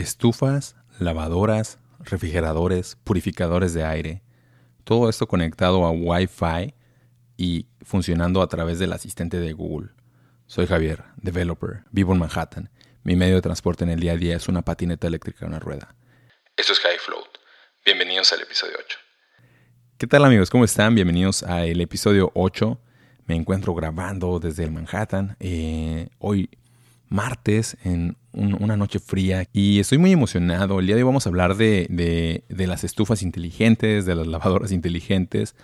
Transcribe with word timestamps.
estufas, 0.00 0.76
lavadoras, 0.98 1.78
refrigeradores, 2.00 2.96
purificadores 3.04 3.74
de 3.74 3.84
aire, 3.84 4.22
todo 4.84 5.08
esto 5.08 5.28
conectado 5.28 5.84
a 5.84 5.90
Wi-Fi 5.90 6.74
y 7.36 7.66
funcionando 7.82 8.42
a 8.42 8.48
través 8.48 8.78
del 8.78 8.92
asistente 8.92 9.38
de 9.38 9.52
Google. 9.52 9.90
Soy 10.46 10.66
Javier, 10.66 11.04
developer, 11.16 11.84
vivo 11.90 12.12
en 12.12 12.18
Manhattan. 12.18 12.70
Mi 13.04 13.14
medio 13.14 13.36
de 13.36 13.42
transporte 13.42 13.84
en 13.84 13.90
el 13.90 14.00
día 14.00 14.12
a 14.12 14.16
día 14.16 14.36
es 14.36 14.48
una 14.48 14.62
patineta 14.62 15.06
eléctrica 15.06 15.44
en 15.44 15.52
una 15.52 15.60
rueda. 15.60 15.94
Esto 16.56 16.72
es 16.72 16.80
High 16.80 16.98
Float. 16.98 17.38
Bienvenidos 17.84 18.32
al 18.32 18.40
episodio 18.40 18.74
8. 18.84 18.98
¿Qué 19.96 20.06
tal 20.06 20.24
amigos? 20.24 20.50
¿Cómo 20.50 20.64
están? 20.64 20.94
Bienvenidos 20.94 21.42
al 21.42 21.80
episodio 21.80 22.32
8. 22.34 22.80
Me 23.26 23.36
encuentro 23.36 23.74
grabando 23.74 24.38
desde 24.38 24.64
el 24.64 24.72
Manhattan. 24.72 25.36
Eh, 25.40 26.08
hoy 26.18 26.50
martes 27.10 27.76
en 27.84 28.16
una 28.32 28.76
noche 28.76 29.00
fría 29.00 29.44
y 29.52 29.80
estoy 29.80 29.98
muy 29.98 30.12
emocionado. 30.12 30.78
El 30.78 30.86
día 30.86 30.94
de 30.94 31.02
hoy 31.02 31.06
vamos 31.06 31.26
a 31.26 31.28
hablar 31.28 31.56
de, 31.56 32.44
las 32.48 32.84
estufas 32.84 33.22
inteligentes, 33.22 34.06
de 34.06 34.14
las 34.14 34.26
lavadoras 34.26 34.72
inteligentes, 34.72 35.56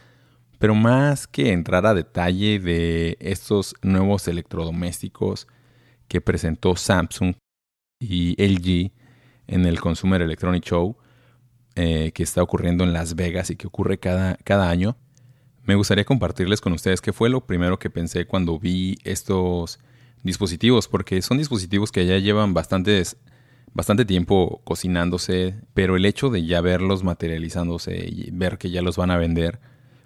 pero 0.59 0.75
más 0.75 1.27
que 1.27 1.53
entrar 1.53 1.87
a 1.87 1.95
detalle 1.95 2.59
de 2.59 3.17
estos 3.21 3.75
nuevos 3.83 4.27
electrodomésticos 4.29 5.47
que 6.09 6.21
presentó 6.21 6.77
Samsung 6.77 7.35
y 8.01 8.35
LG 8.43 8.93
en 9.47 9.65
el 9.65 9.81
Consumer 9.81 10.21
Electronic 10.21 10.65
Show 10.65 10.97
eh, 11.77 12.11
que 12.13 12.23
está 12.23 12.43
ocurriendo 12.43 12.85
en 12.85 12.93
Las 12.93 13.15
Vegas 13.15 13.51
y 13.51 13.57
que 13.57 13.67
ocurre 13.67 13.99
cada, 13.99 14.37
cada 14.45 14.71
año, 14.71 14.97
me 15.63 15.75
gustaría 15.75 16.05
compartirles 16.05 16.61
con 16.61 16.73
ustedes 16.73 17.01
qué 17.01 17.13
fue 17.13 17.29
lo 17.29 17.47
primero 17.47 17.79
que 17.79 17.91
pensé 17.91 18.25
cuando 18.25 18.59
vi 18.59 18.97
estos 19.05 19.79
dispositivos, 20.23 20.89
porque 20.89 21.23
son 21.23 21.39
dispositivos 21.39 21.93
que 21.93 22.07
ya 22.07 22.19
llevan 22.19 22.55
bastantes, 22.55 23.17
bastante 23.73 24.05
tiempo 24.05 24.61
cocinándose, 24.65 25.55
pero 25.75 25.97
el 25.97 26.05
hecho 26.05 26.31
de 26.31 26.45
ya 26.45 26.61
verlos 26.61 27.05
materializándose 27.05 28.07
y 28.09 28.31
ver 28.33 28.59
que 28.59 28.71
ya 28.71 28.83
los 28.83 28.97
van 28.97 29.11
a 29.11 29.19
vender, 29.19 29.61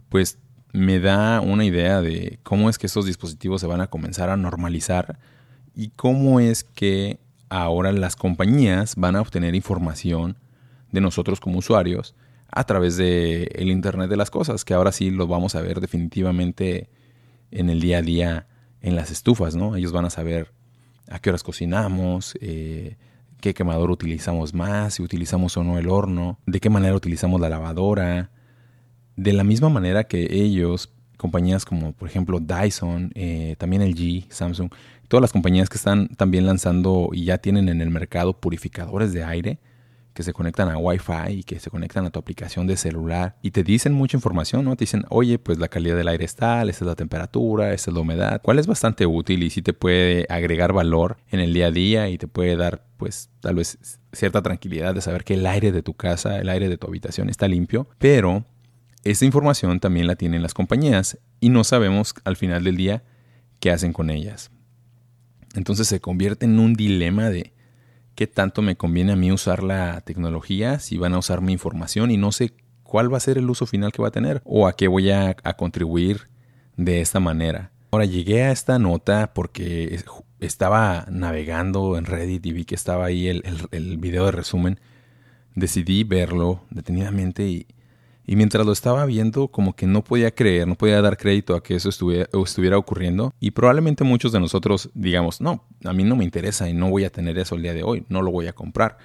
pues 0.09 0.39
me 0.73 1.01
da 1.01 1.41
una 1.41 1.65
idea 1.65 2.01
de 2.01 2.39
cómo 2.43 2.71
es 2.71 2.79
que 2.79 2.87
estos 2.87 3.07
dispositivos 3.07 3.61
se 3.61 3.67
van 3.67 3.81
a 3.81 3.89
comenzar 3.89 4.31
a 4.31 4.37
normalizar 4.37 5.19
y 5.75 5.91
cómo 5.91 6.41
es 6.41 6.65
que 6.65 7.19
ahora 7.49 7.93
las 7.93 8.17
compañías 8.17 8.95
van 8.97 9.17
a 9.17 9.21
obtener 9.21 9.55
información 9.55 10.39
de 10.93 11.01
nosotros 11.01 11.41
como 11.41 11.59
usuarios 11.59 12.15
a 12.53 12.65
través 12.65 12.97
de 12.97 13.45
el 13.55 13.69
Internet 13.69 14.11
de 14.11 14.17
las 14.17 14.31
cosas, 14.31 14.65
que 14.65 14.75
ahora 14.75 14.93
sí 14.93 15.11
lo 15.11 15.27
vamos 15.27 15.55
a 15.55 15.63
ver 15.63 15.81
definitivamente 15.81 16.89
en 17.51 17.71
el 17.71 17.81
día 17.81 17.99
a 17.99 18.03
día 18.03 18.47
en 18.83 18.97
las 18.97 19.11
estufas, 19.11 19.55
¿no? 19.55 19.77
Ellos 19.77 19.93
van 19.93 20.05
a 20.05 20.11
saber 20.11 20.53
a 21.09 21.19
qué 21.19 21.31
horas 21.31 21.43
cocinamos, 21.43 22.37
eh, 22.41 22.97
qué 23.41 23.55
quemador 23.55 23.91
utilizamos 23.91 24.55
más, 24.55 24.95
si 24.95 25.03
utilizamos 25.03 25.57
o 25.57 25.65
no 25.65 25.79
el 25.79 25.89
horno, 25.89 26.39
de 26.47 26.61
qué 26.61 26.71
manera 26.71 26.95
utilizamos 26.95 27.41
la 27.41 27.49
lavadora. 27.49 28.31
De 29.17 29.33
la 29.33 29.45
misma 29.45 29.69
manera 29.69 30.05
que 30.05 30.29
ellos, 30.31 30.93
compañías 31.17 31.65
como 31.65 31.93
por 31.93 32.09
ejemplo 32.09 32.41
Dyson, 32.41 33.13
eh, 33.15 33.57
también 33.59 33.83
LG, 33.83 34.33
Samsung, 34.33 34.71
todas 35.09 35.21
las 35.21 35.33
compañías 35.33 35.69
que 35.69 35.77
están 35.77 36.09
también 36.09 36.47
lanzando 36.47 37.11
y 37.13 37.25
ya 37.25 37.39
tienen 37.39 37.69
en 37.69 37.81
el 37.81 37.91
mercado 37.91 38.33
purificadores 38.41 39.13
de 39.13 39.25
aire, 39.25 39.59
que 40.15 40.23
se 40.23 40.33
conectan 40.33 40.69
a 40.69 40.77
Wi-Fi 40.77 41.31
y 41.31 41.43
que 41.45 41.61
se 41.61 41.71
conectan 41.71 42.05
a 42.05 42.11
tu 42.11 42.19
aplicación 42.19 42.67
de 42.67 42.77
celular 42.77 43.37
y 43.43 43.53
te 43.53 43.63
dicen 43.63 43.93
mucha 43.93 44.17
información, 44.17 44.65
¿no? 44.65 44.77
Te 44.77 44.83
dicen, 44.83 45.05
oye, 45.09 45.39
pues 45.39 45.59
la 45.59 45.69
calidad 45.69 45.97
del 45.97 46.09
aire 46.09 46.25
es 46.25 46.35
tal, 46.35 46.69
esta 46.69 46.85
es 46.85 46.89
la 46.89 46.97
temperatura, 46.97 47.73
esta 47.73 47.91
es 47.91 47.95
la 47.95 48.01
humedad, 48.01 48.41
cuál 48.43 48.59
es 48.59 48.67
bastante 48.67 49.07
útil 49.07 49.43
y 49.43 49.51
sí 49.51 49.63
te 49.63 49.73
puede 49.73 50.27
agregar 50.29 50.73
valor 50.73 51.19
en 51.31 51.41
el 51.41 51.55
día 51.55 51.67
a 51.67 51.71
día 51.71 52.09
y 52.09 52.19
te 52.19 52.27
puede 52.27 52.57
dar, 52.57 52.85
pues, 52.97 53.31
tal 53.41 53.55
vez 53.55 53.99
cierta 54.13 54.43
tranquilidad 54.43 54.95
de 54.95 55.01
saber 55.01 55.25
que 55.25 55.35
el 55.35 55.47
aire 55.47 55.73
de 55.73 55.83
tu 55.83 55.95
casa, 55.95 56.39
el 56.39 56.49
aire 56.49 56.69
de 56.69 56.77
tu 56.77 56.87
habitación 56.87 57.31
está 57.31 57.47
limpio, 57.47 57.89
pero 57.99 58.45
esta 59.05 59.25
información 59.25 59.81
también 59.81 60.07
la 60.07 60.17
tienen 60.17 60.43
las 60.43 60.55
compañías 60.55 61.19
y 61.39 61.49
no 61.49 61.65
sabemos 61.65 62.15
al 62.25 62.37
final 62.37 62.65
del 62.65 62.77
día 62.77 63.03
qué 63.61 63.71
hacen 63.71 63.93
con 63.93 64.11
ellas. 64.11 64.51
Entonces 65.55 65.89
se 65.89 66.01
convierte 66.01 66.47
en 66.47 66.59
un 66.59 66.75
dilema 66.75 67.31
de 67.31 67.53
qué 68.21 68.27
tanto 68.27 68.61
me 68.61 68.77
conviene 68.77 69.13
a 69.13 69.17
mí 69.17 69.33
usar 69.33 69.63
la 69.63 70.03
tecnología, 70.03 70.79
si 70.79 70.99
van 70.99 71.15
a 71.15 71.19
usar 71.19 71.41
mi 71.41 71.55
información 71.55 72.11
y 72.11 72.19
no 72.19 72.33
sé 72.33 72.53
cuál 72.83 73.11
va 73.11 73.17
a 73.17 73.21
ser 73.21 73.39
el 73.39 73.49
uso 73.49 73.65
final 73.65 73.93
que 73.93 74.03
va 74.03 74.09
a 74.09 74.11
tener 74.11 74.43
o 74.45 74.67
a 74.67 74.77
qué 74.77 74.89
voy 74.89 75.11
a, 75.11 75.33
contribuir 75.57 76.29
de 76.77 77.01
esta 77.01 77.19
manera. 77.19 77.71
Ahora 77.91 78.05
llegué 78.05 78.43
a 78.43 78.53
esta 78.53 78.79
nota 78.79 79.33
porque 79.33 79.99
estaba 80.39 81.07
navegando 81.09 81.97
en 81.97 82.05
Reddit 82.05 82.45
y 82.45 82.53
vi 82.53 82.67
que 82.67 82.75
estaba 82.75 83.07
ahí 83.07 83.27
el, 83.27 83.43
el 83.71 83.97
video 83.97 84.27
de 84.27 84.33
resumen. 84.33 84.81
Decidí 85.55 86.05
verlo 86.05 86.61
detenidamente 86.69 87.49
y, 87.49 87.69
y 88.31 88.37
mientras 88.37 88.65
lo 88.65 88.71
estaba 88.71 89.07
viendo, 89.07 89.49
como 89.49 89.75
que 89.75 89.89
no 89.89 90.05
podía 90.05 90.33
creer, 90.33 90.69
no 90.69 90.77
podía 90.77 91.03
dar 91.03 91.17
crédito 91.17 91.57
a 91.57 91.65
que 91.65 91.75
eso 91.75 91.89
estuviera, 91.89 92.79
ocurriendo. 92.79 93.35
Y 93.41 93.51
probablemente 93.51 94.05
muchos 94.05 94.31
de 94.31 94.39
nosotros 94.39 94.89
digamos, 94.95 95.41
no, 95.41 95.65
a 95.85 95.93
mí 95.93 96.05
no 96.05 96.15
me 96.15 96.23
interesa 96.23 96.69
y 96.69 96.73
no 96.73 96.89
voy 96.91 97.03
a 97.03 97.11
tener 97.11 97.37
eso 97.39 97.57
el 97.57 97.63
día 97.63 97.75
de 97.75 97.83
hoy, 97.83 98.07
no 98.09 98.23
lo 98.23 98.31
voy 98.31 98.47
a 98.47 98.53
comprar. 98.53 98.99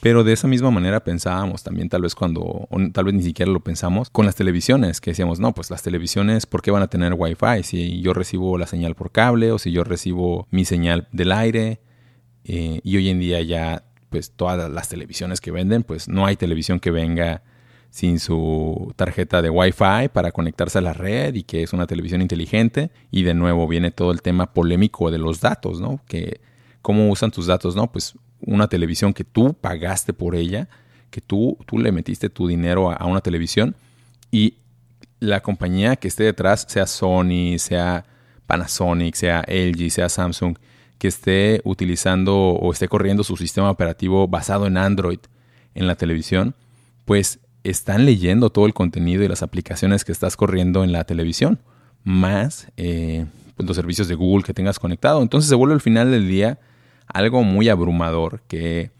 Pero 0.00 0.22
de 0.22 0.34
esa 0.34 0.46
misma 0.46 0.70
manera 0.70 1.02
pensábamos 1.02 1.64
también, 1.64 1.88
tal 1.88 2.02
vez 2.02 2.14
cuando, 2.14 2.42
o 2.42 2.78
tal 2.92 3.06
vez 3.06 3.14
ni 3.14 3.24
siquiera 3.24 3.50
lo 3.50 3.58
pensamos, 3.58 4.08
con 4.08 4.24
las 4.24 4.36
televisiones, 4.36 5.00
que 5.00 5.10
decíamos, 5.10 5.40
no, 5.40 5.52
pues 5.52 5.68
las 5.68 5.82
televisiones, 5.82 6.46
¿por 6.46 6.62
qué 6.62 6.70
van 6.70 6.84
a 6.84 6.86
tener 6.86 7.14
Wi-Fi? 7.14 7.64
Si 7.64 8.00
yo 8.02 8.14
recibo 8.14 8.56
la 8.56 8.68
señal 8.68 8.94
por 8.94 9.10
cable 9.10 9.50
o 9.50 9.58
si 9.58 9.72
yo 9.72 9.82
recibo 9.82 10.46
mi 10.52 10.64
señal 10.64 11.08
del 11.10 11.32
aire. 11.32 11.80
Eh, 12.44 12.80
y 12.84 12.96
hoy 12.96 13.08
en 13.08 13.18
día 13.18 13.42
ya, 13.42 13.82
pues 14.10 14.30
todas 14.30 14.70
las 14.70 14.88
televisiones 14.88 15.40
que 15.40 15.50
venden, 15.50 15.82
pues 15.82 16.06
no 16.06 16.24
hay 16.24 16.36
televisión 16.36 16.78
que 16.78 16.92
venga 16.92 17.42
sin 17.90 18.20
su 18.20 18.92
tarjeta 18.96 19.42
de 19.42 19.50
Wi-Fi 19.50 20.08
para 20.12 20.32
conectarse 20.32 20.78
a 20.78 20.80
la 20.80 20.92
red 20.92 21.34
y 21.34 21.42
que 21.42 21.62
es 21.62 21.72
una 21.72 21.86
televisión 21.86 22.22
inteligente. 22.22 22.90
Y 23.10 23.24
de 23.24 23.34
nuevo 23.34 23.66
viene 23.66 23.90
todo 23.90 24.12
el 24.12 24.22
tema 24.22 24.52
polémico 24.52 25.10
de 25.10 25.18
los 25.18 25.40
datos, 25.40 25.80
¿no? 25.80 26.00
Que 26.06 26.40
cómo 26.82 27.10
usan 27.10 27.30
tus 27.30 27.46
datos, 27.46 27.76
¿no? 27.76 27.90
Pues 27.90 28.14
una 28.40 28.68
televisión 28.68 29.12
que 29.12 29.24
tú 29.24 29.54
pagaste 29.54 30.12
por 30.12 30.34
ella, 30.34 30.68
que 31.10 31.20
tú, 31.20 31.58
tú 31.66 31.78
le 31.78 31.92
metiste 31.92 32.30
tu 32.30 32.46
dinero 32.46 32.90
a, 32.90 33.04
una 33.06 33.20
televisión 33.20 33.74
y 34.30 34.54
la 35.18 35.42
compañía 35.42 35.96
que 35.96 36.08
esté 36.08 36.24
detrás, 36.24 36.66
sea 36.68 36.86
Sony, 36.86 37.58
sea 37.58 38.06
Panasonic, 38.46 39.14
sea 39.14 39.44
LG, 39.46 39.90
sea 39.90 40.08
Samsung, 40.08 40.56
que 40.98 41.08
esté 41.08 41.60
utilizando 41.64 42.36
o 42.36 42.72
esté 42.72 42.88
corriendo 42.88 43.24
su 43.24 43.36
sistema 43.36 43.70
operativo 43.70 44.28
basado 44.28 44.66
en 44.66 44.76
Android 44.76 45.18
en 45.74 45.86
la 45.86 45.96
televisión, 45.96 46.54
pues 47.04 47.40
están 47.64 48.06
leyendo 48.06 48.50
todo 48.50 48.66
el 48.66 48.74
contenido 48.74 49.22
y 49.22 49.28
las 49.28 49.42
aplicaciones 49.42 50.04
que 50.04 50.12
estás 50.12 50.36
corriendo 50.36 50.84
en 50.84 50.92
la 50.92 51.04
televisión, 51.04 51.60
más 52.04 52.68
eh, 52.76 53.26
pues, 53.56 53.66
los 53.66 53.76
servicios 53.76 54.08
de 54.08 54.14
Google 54.14 54.44
que 54.44 54.54
tengas 54.54 54.78
conectado. 54.78 55.22
Entonces 55.22 55.48
se 55.48 55.54
vuelve 55.54 55.74
al 55.74 55.80
final 55.80 56.10
del 56.10 56.28
día 56.28 56.58
algo 57.06 57.42
muy 57.42 57.68
abrumador 57.68 58.42
que 58.48 58.90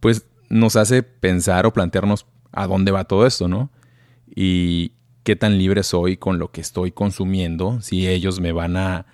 pues 0.00 0.26
nos 0.48 0.76
hace 0.76 1.02
pensar 1.02 1.66
o 1.66 1.72
plantearnos 1.72 2.26
a 2.52 2.66
dónde 2.66 2.92
va 2.92 3.04
todo 3.04 3.26
esto, 3.26 3.48
¿no? 3.48 3.70
Y 4.34 4.92
qué 5.24 5.36
tan 5.36 5.58
libre 5.58 5.82
soy 5.82 6.16
con 6.16 6.38
lo 6.38 6.50
que 6.50 6.60
estoy 6.60 6.92
consumiendo 6.92 7.80
si 7.80 8.06
ellos 8.06 8.40
me 8.40 8.52
van 8.52 8.76
a, 8.76 9.06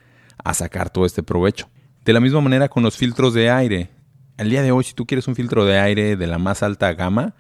a 0.42 0.54
sacar 0.54 0.90
todo 0.90 1.06
este 1.06 1.22
provecho. 1.22 1.68
De 2.04 2.12
la 2.12 2.20
misma 2.20 2.40
manera 2.40 2.68
con 2.68 2.82
los 2.82 2.96
filtros 2.96 3.32
de 3.34 3.50
aire. 3.50 3.90
Al 4.36 4.50
día 4.50 4.62
de 4.62 4.72
hoy, 4.72 4.84
si 4.84 4.94
tú 4.94 5.06
quieres 5.06 5.26
un 5.28 5.36
filtro 5.36 5.64
de 5.64 5.78
aire 5.78 6.16
de 6.16 6.26
la 6.26 6.38
más 6.38 6.62
alta 6.62 6.92
gama, 6.92 7.34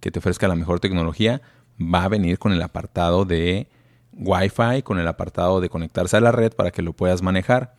que 0.00 0.10
te 0.10 0.18
ofrezca 0.18 0.48
la 0.48 0.56
mejor 0.56 0.80
tecnología, 0.80 1.40
va 1.80 2.04
a 2.04 2.08
venir 2.08 2.38
con 2.38 2.52
el 2.52 2.62
apartado 2.62 3.24
de 3.24 3.68
Wi-Fi, 4.12 4.82
con 4.82 4.98
el 4.98 5.06
apartado 5.06 5.60
de 5.60 5.68
conectarse 5.68 6.16
a 6.16 6.20
la 6.20 6.32
red 6.32 6.52
para 6.52 6.70
que 6.70 6.82
lo 6.82 6.92
puedas 6.92 7.22
manejar. 7.22 7.74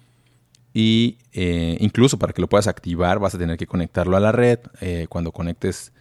Y 0.73 1.17
eh, 1.33 1.77
incluso 1.81 2.17
para 2.17 2.33
que 2.33 2.41
lo 2.41 2.47
puedas 2.47 2.67
activar 2.67 3.19
vas 3.19 3.35
a 3.35 3.37
tener 3.37 3.57
que 3.57 3.67
conectarlo 3.67 4.15
a 4.15 4.19
la 4.19 4.31
red. 4.31 4.59
Eh, 4.79 5.07
cuando 5.09 5.31
conectes 5.31 5.91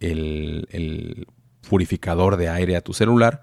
el, 0.00 1.26
purificador 1.68 2.36
de 2.36 2.48
aire 2.48 2.76
a 2.76 2.80
tu 2.80 2.92
celular. 2.92 3.42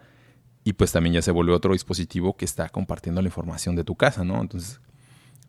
Y 0.63 0.73
pues 0.73 0.93
también 0.93 1.15
ya 1.15 1.21
se 1.21 1.31
vuelve 1.31 1.51
otro 1.51 1.73
dispositivo 1.73 2.37
que 2.37 2.45
está 2.45 2.69
compartiendo 2.69 3.21
la 3.21 3.27
información 3.27 3.75
de 3.75 3.83
tu 3.83 3.95
casa, 3.95 4.23
¿no? 4.23 4.39
Entonces, 4.39 4.79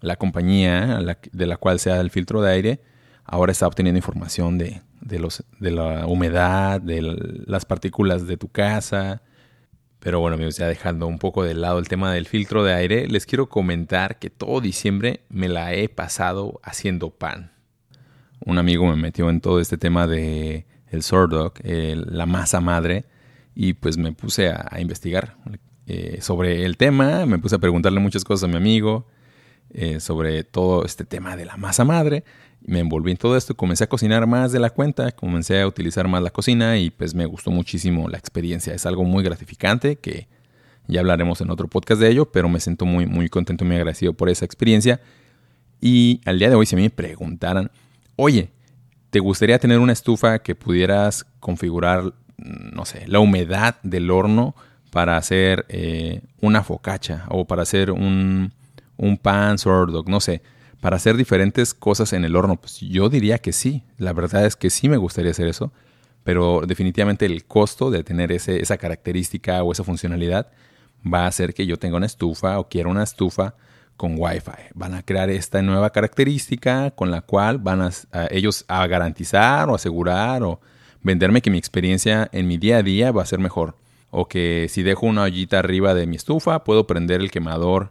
la 0.01 0.17
compañía 0.17 0.99
de 1.31 1.47
la 1.47 1.57
cual 1.57 1.79
sea 1.79 2.01
el 2.01 2.11
filtro 2.11 2.43
de 2.43 2.51
aire 2.51 2.81
ahora 3.25 3.53
está 3.53 3.67
obteniendo 3.67 3.99
información 3.99 4.59
de, 4.59 4.83
de, 5.01 5.19
los, 5.19 5.45
de 5.59 5.71
la 5.71 6.07
humedad, 6.07 6.81
de 6.81 7.03
las 7.47 7.65
partículas 7.65 8.27
de 8.27 8.37
tu 8.37 8.49
casa. 8.49 9.23
Pero 10.01 10.21
bueno, 10.21 10.35
amigos, 10.35 10.57
ya 10.57 10.69
dejando 10.69 11.07
un 11.07 11.19
poco 11.19 11.45
de 11.45 11.55
lado 11.55 11.79
el 11.79 11.89
tema 11.89 12.13
del 12.13 12.27
filtro 12.27 12.63
de 12.63 12.75
aire, 12.75 13.09
les 13.09 13.25
quiero 13.25 13.49
comentar 13.49 14.19
que 14.19 14.29
todo 14.31 14.61
diciembre 14.61 15.25
me 15.29 15.49
la 15.49 15.73
he 15.73 15.89
pasado 15.89 16.61
haciendo 16.63 17.11
pan. 17.11 17.53
Un 18.45 18.59
amigo 18.59 18.87
me 18.87 18.97
metió 18.97 19.31
en 19.31 19.41
todo 19.41 19.61
este 19.61 19.79
tema 19.79 20.07
de 20.07 20.67
el 20.89 21.03
sourdough, 21.03 21.55
la 21.65 22.27
masa 22.27 22.61
madre, 22.61 23.07
y 23.55 23.75
pues 23.75 23.97
me 23.97 24.13
puse 24.13 24.49
a, 24.51 24.79
investigar 24.79 25.37
eh, 25.87 26.19
sobre 26.21 26.65
el 26.65 26.77
tema, 26.77 27.25
me 27.27 27.39
puse 27.39 27.57
a 27.57 27.59
preguntarle 27.59 28.01
muchas 28.01 28.25
cosas 28.25 28.45
a 28.45 28.53
mi 28.53 28.57
amigo, 28.57 29.07
eh, 29.71 30.01
sobre 30.01 30.45
todo 30.45 30.85
este 30.85 31.05
tema 31.05 31.37
de 31.37 31.47
la 31.47 31.57
masa 31.57 31.85
madre. 31.85 32.25
Me 32.67 32.81
envolví 32.81 33.11
en 33.11 33.19
todo 33.19 33.37
esto, 33.37 33.55
comencé 33.55 33.85
a 33.85 33.89
cocinar 33.89 34.27
más 34.27 34.51
de 34.51 34.59
la 34.59 34.71
cuenta, 34.71 35.13
comencé 35.13 35.61
a 35.61 35.67
utilizar 35.67 36.09
más 36.09 36.23
la 36.23 36.31
cocina 36.31 36.79
y 36.79 36.91
pues 36.91 37.15
me 37.15 37.27
gustó 37.27 37.51
muchísimo 37.51 38.09
la 38.09 38.17
experiencia. 38.17 38.73
Es 38.73 38.87
algo 38.87 39.05
muy 39.05 39.23
gratificante 39.23 39.97
que 39.97 40.29
ya 40.87 41.01
hablaremos 41.01 41.41
en 41.43 41.51
otro 41.51 41.69
podcast 41.69 42.01
de 42.01 42.09
ello, 42.09 42.31
pero 42.31 42.49
me 42.49 42.61
siento 42.61 42.87
muy, 42.87 43.07
muy 43.07 43.29
contento 43.29 43.65
y 43.65 43.67
muy 43.67 43.77
agradecido 43.77 44.15
por 44.15 44.31
esa 44.31 44.47
experiencia. 44.47 45.01
Y 45.81 46.23
al 46.25 46.39
día 46.39 46.49
de 46.49 46.55
hoy, 46.55 46.65
si 46.65 46.75
me 46.77 46.89
preguntaran, 46.89 47.71
oye, 48.17 48.51
¿te 49.11 49.21
gustaría 49.21 49.59
tener 49.59 49.79
una 49.79 49.93
estufa 49.93 50.39
que 50.39 50.55
pudieras 50.55 51.27
configurar, 51.41 52.15
no 52.39 52.87
sé, 52.87 53.07
la 53.07 53.19
humedad 53.19 53.77
del 53.83 54.11
horno 54.11 54.55
para 54.91 55.19
hacer 55.19 55.67
eh, 55.69 56.23
una 56.41 56.63
focacha 56.63 57.27
o 57.29 57.47
para 57.47 57.63
hacer 57.63 57.91
un, 57.91 58.53
un 58.97 59.19
pan 59.19 59.59
sourdough, 59.59 60.09
no 60.09 60.21
sé, 60.21 60.41
para 60.85 60.97
hacer 60.97 61.17
diferentes 61.17 61.73
cosas 61.73 62.13
en 62.13 62.27
el 62.27 62.37
horno? 62.37 62.57
Pues 62.57 62.79
yo 62.81 63.09
diría 63.09 63.39
que 63.39 63.55
sí, 63.55 63.85
la 63.97 64.13
verdad 64.13 64.45
es 64.45 64.55
que 64.55 64.69
sí 64.69 64.91
me 64.91 64.99
gustaría 64.99 65.31
hacer 65.31 65.49
eso, 65.49 65.73
pero 66.25 66.61
definitivamente 66.67 67.25
el 67.25 67.47
costo 67.47 67.91
de 67.91 68.05
tener 68.05 68.31
esa 68.31 68.77
característica 68.77 69.63
o 69.63 69.73
esa 69.73 69.83
funcionalidad 69.83 70.49
va 71.03 71.21
a 71.21 71.29
hacer 71.29 71.55
que 71.55 71.65
yo 71.65 71.79
tenga 71.79 71.97
una 71.97 72.05
estufa 72.05 72.59
o 72.59 72.69
quiera 72.69 72.91
una 72.91 73.03
estufa 73.03 73.55
con 73.97 74.17
Wi-Fi. 74.19 74.73
Van 74.75 74.93
a 74.93 75.03
crear 75.03 75.31
esta 75.31 75.63
nueva 75.63 75.89
característica 75.89 76.91
con 76.91 77.11
la 77.11 77.23
cual 77.23 77.57
van 77.57 77.81
a, 77.81 77.91
ellos 78.29 78.67
a 78.69 78.87
garantizar 78.87 79.71
o 79.71 79.77
asegurar 79.77 80.43
o 80.43 80.61
venderme 81.03 81.41
que 81.41 81.49
mi 81.49 81.57
experiencia 81.57 82.29
en 82.31 82.47
mi 82.47 82.59
día 82.59 82.77
a 82.77 82.83
día 82.83 83.11
va 83.11 83.23
a 83.23 83.27
ser 83.27 83.39
mejor 83.39 83.75
o 84.11 84.29
que 84.29 84.67
si 84.69 84.83
dejo 84.83 85.07
una 85.07 85.23
ollita 85.23 85.61
arriba 85.61 85.95
de 85.95 86.07
mi 86.07 86.17
estufa, 86.17 86.63
puedo 86.63 86.87
prender 86.87 87.23
el 87.23 87.31
quemador 87.31 87.91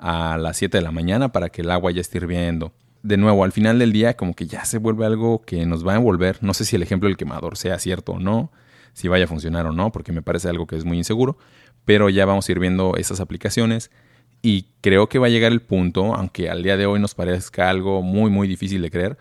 a 0.00 0.38
las 0.38 0.56
7 0.56 0.78
de 0.78 0.82
la 0.82 0.92
mañana 0.92 1.30
para 1.30 1.50
que 1.50 1.62
el 1.62 1.70
agua 1.70 1.92
ya 1.92 2.00
esté 2.00 2.18
hirviendo. 2.18 2.72
De 3.02 3.16
nuevo, 3.16 3.44
al 3.44 3.52
final 3.52 3.78
del 3.78 3.92
día, 3.92 4.16
como 4.16 4.34
que 4.34 4.46
ya 4.46 4.64
se 4.64 4.78
vuelve 4.78 5.06
algo 5.06 5.42
que 5.42 5.64
nos 5.66 5.86
va 5.86 5.92
a 5.92 5.96
envolver. 5.96 6.38
No 6.42 6.54
sé 6.54 6.64
si 6.64 6.76
el 6.76 6.82
ejemplo 6.82 7.08
del 7.08 7.16
quemador 7.16 7.56
sea 7.56 7.78
cierto 7.78 8.12
o 8.12 8.18
no, 8.18 8.50
si 8.92 9.08
vaya 9.08 9.24
a 9.24 9.28
funcionar 9.28 9.66
o 9.66 9.72
no, 9.72 9.92
porque 9.92 10.12
me 10.12 10.22
parece 10.22 10.48
algo 10.48 10.66
que 10.66 10.76
es 10.76 10.84
muy 10.84 10.98
inseguro. 10.98 11.38
Pero 11.84 12.08
ya 12.08 12.26
vamos 12.26 12.48
a 12.48 12.52
ir 12.52 12.58
viendo 12.58 12.96
esas 12.96 13.20
aplicaciones 13.20 13.90
y 14.42 14.66
creo 14.80 15.08
que 15.08 15.18
va 15.18 15.26
a 15.26 15.30
llegar 15.30 15.52
el 15.52 15.60
punto, 15.60 16.14
aunque 16.14 16.50
al 16.50 16.62
día 16.62 16.76
de 16.76 16.86
hoy 16.86 17.00
nos 17.00 17.14
parezca 17.14 17.68
algo 17.68 18.02
muy, 18.02 18.30
muy 18.30 18.48
difícil 18.48 18.82
de 18.82 18.90
creer, 18.90 19.18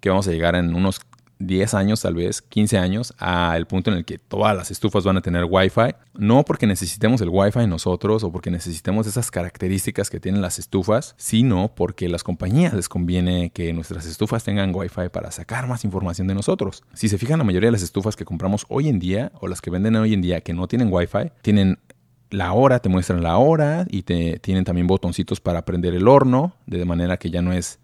que 0.00 0.08
vamos 0.08 0.26
a 0.28 0.32
llegar 0.32 0.54
en 0.54 0.74
unos 0.74 1.00
10 1.46 1.74
años, 1.74 2.00
tal 2.02 2.14
vez 2.14 2.42
15 2.42 2.78
años, 2.78 3.14
al 3.18 3.66
punto 3.66 3.90
en 3.90 3.98
el 3.98 4.04
que 4.04 4.18
todas 4.18 4.56
las 4.56 4.70
estufas 4.70 5.04
van 5.04 5.16
a 5.16 5.20
tener 5.20 5.44
Wi-Fi. 5.48 5.94
No 6.14 6.44
porque 6.44 6.66
necesitemos 6.66 7.20
el 7.20 7.28
Wi-Fi 7.30 7.66
nosotros 7.66 8.24
o 8.24 8.32
porque 8.32 8.50
necesitemos 8.50 9.06
esas 9.06 9.30
características 9.30 10.10
que 10.10 10.20
tienen 10.20 10.42
las 10.42 10.58
estufas, 10.58 11.14
sino 11.16 11.74
porque 11.74 12.08
las 12.08 12.24
compañías 12.24 12.74
les 12.74 12.88
conviene 12.88 13.50
que 13.50 13.72
nuestras 13.72 14.06
estufas 14.06 14.44
tengan 14.44 14.74
Wi-Fi 14.74 15.08
para 15.12 15.30
sacar 15.30 15.66
más 15.66 15.84
información 15.84 16.26
de 16.26 16.34
nosotros. 16.34 16.82
Si 16.94 17.08
se 17.08 17.18
fijan, 17.18 17.38
la 17.38 17.44
mayoría 17.44 17.68
de 17.68 17.72
las 17.72 17.82
estufas 17.82 18.16
que 18.16 18.24
compramos 18.24 18.66
hoy 18.68 18.88
en 18.88 18.98
día 18.98 19.32
o 19.40 19.48
las 19.48 19.60
que 19.60 19.70
venden 19.70 19.96
hoy 19.96 20.14
en 20.14 20.22
día 20.22 20.40
que 20.40 20.54
no 20.54 20.68
tienen 20.68 20.92
Wi-Fi, 20.92 21.32
tienen 21.42 21.78
la 22.30 22.52
hora, 22.52 22.78
te 22.78 22.88
muestran 22.88 23.22
la 23.22 23.36
hora 23.36 23.86
y 23.88 24.02
te 24.02 24.38
tienen 24.38 24.64
también 24.64 24.86
botoncitos 24.86 25.40
para 25.40 25.64
prender 25.64 25.94
el 25.94 26.08
horno, 26.08 26.54
de 26.66 26.84
manera 26.84 27.18
que 27.18 27.30
ya 27.30 27.42
no 27.42 27.52
es 27.52 27.78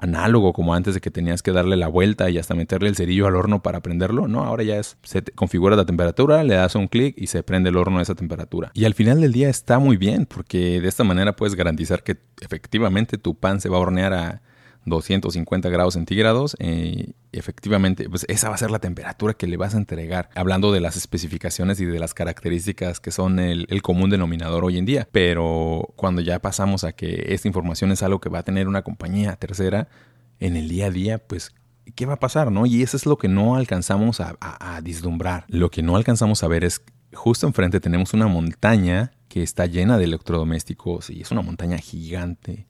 análogo 0.00 0.52
como 0.52 0.74
antes 0.74 0.94
de 0.94 1.00
que 1.00 1.10
tenías 1.10 1.42
que 1.42 1.52
darle 1.52 1.76
la 1.76 1.88
vuelta 1.88 2.30
y 2.30 2.38
hasta 2.38 2.54
meterle 2.54 2.88
el 2.88 2.96
cerillo 2.96 3.26
al 3.26 3.36
horno 3.36 3.62
para 3.62 3.80
prenderlo. 3.80 4.28
No, 4.28 4.44
ahora 4.44 4.62
ya 4.64 4.78
es, 4.78 4.96
se 5.02 5.22
configura 5.22 5.76
la 5.76 5.84
temperatura, 5.84 6.42
le 6.42 6.54
das 6.54 6.74
un 6.74 6.88
clic 6.88 7.14
y 7.16 7.26
se 7.26 7.42
prende 7.42 7.70
el 7.70 7.76
horno 7.76 7.98
a 7.98 8.02
esa 8.02 8.14
temperatura. 8.14 8.70
Y 8.74 8.86
al 8.86 8.94
final 8.94 9.20
del 9.20 9.32
día 9.32 9.48
está 9.48 9.78
muy 9.78 9.96
bien 9.96 10.26
porque 10.26 10.80
de 10.80 10.88
esta 10.88 11.04
manera 11.04 11.36
puedes 11.36 11.54
garantizar 11.54 12.02
que 12.02 12.16
efectivamente 12.40 13.18
tu 13.18 13.34
pan 13.34 13.60
se 13.60 13.68
va 13.68 13.76
a 13.76 13.80
hornear 13.80 14.12
a 14.14 14.42
250 14.90 15.68
grados 15.70 15.94
centígrados, 15.94 16.56
eh, 16.58 17.12
efectivamente, 17.32 18.08
pues 18.10 18.26
esa 18.28 18.50
va 18.50 18.56
a 18.56 18.58
ser 18.58 18.70
la 18.70 18.78
temperatura 18.78 19.32
que 19.32 19.46
le 19.46 19.56
vas 19.56 19.74
a 19.74 19.78
entregar, 19.78 20.28
hablando 20.34 20.72
de 20.72 20.80
las 20.80 20.96
especificaciones 20.96 21.80
y 21.80 21.86
de 21.86 21.98
las 21.98 22.12
características 22.12 23.00
que 23.00 23.10
son 23.10 23.38
el, 23.38 23.66
común 23.82 24.10
denominador 24.10 24.64
hoy 24.64 24.76
en 24.76 24.84
día. 24.84 25.08
Pero 25.10 25.88
cuando 25.96 26.20
ya 26.20 26.40
pasamos 26.40 26.84
a 26.84 26.92
que 26.92 27.26
esta 27.28 27.48
información 27.48 27.92
es 27.92 28.02
algo 28.02 28.20
que 28.20 28.28
va 28.28 28.40
a 28.40 28.42
tener 28.42 28.68
una 28.68 28.82
compañía 28.82 29.36
tercera, 29.36 29.88
en 30.38 30.56
el 30.56 30.68
día 30.68 30.86
a 30.86 30.90
día, 30.90 31.18
pues 31.18 31.54
¿qué 31.94 32.06
va 32.06 32.14
a 32.14 32.20
pasar? 32.20 32.50
¿no? 32.52 32.66
Y 32.66 32.82
eso 32.82 32.96
es 32.96 33.06
lo 33.06 33.16
que 33.16 33.28
no 33.28 33.56
alcanzamos 33.56 34.20
a, 34.20 34.36
a, 34.40 34.76
a, 34.76 34.80
vislumbrar. 34.80 35.44
Lo 35.48 35.70
que 35.70 35.82
no 35.82 35.96
alcanzamos 35.96 36.42
a 36.42 36.48
ver 36.48 36.64
es 36.64 36.82
justo 37.12 37.46
enfrente 37.46 37.80
tenemos 37.80 38.14
una 38.14 38.26
montaña 38.26 39.12
que 39.28 39.42
está 39.42 39.66
llena 39.66 39.98
de 39.98 40.04
electrodomésticos 40.04 41.10
y 41.10 41.22
es 41.22 41.30
una 41.30 41.42
montaña 41.42 41.78
gigante 41.78 42.66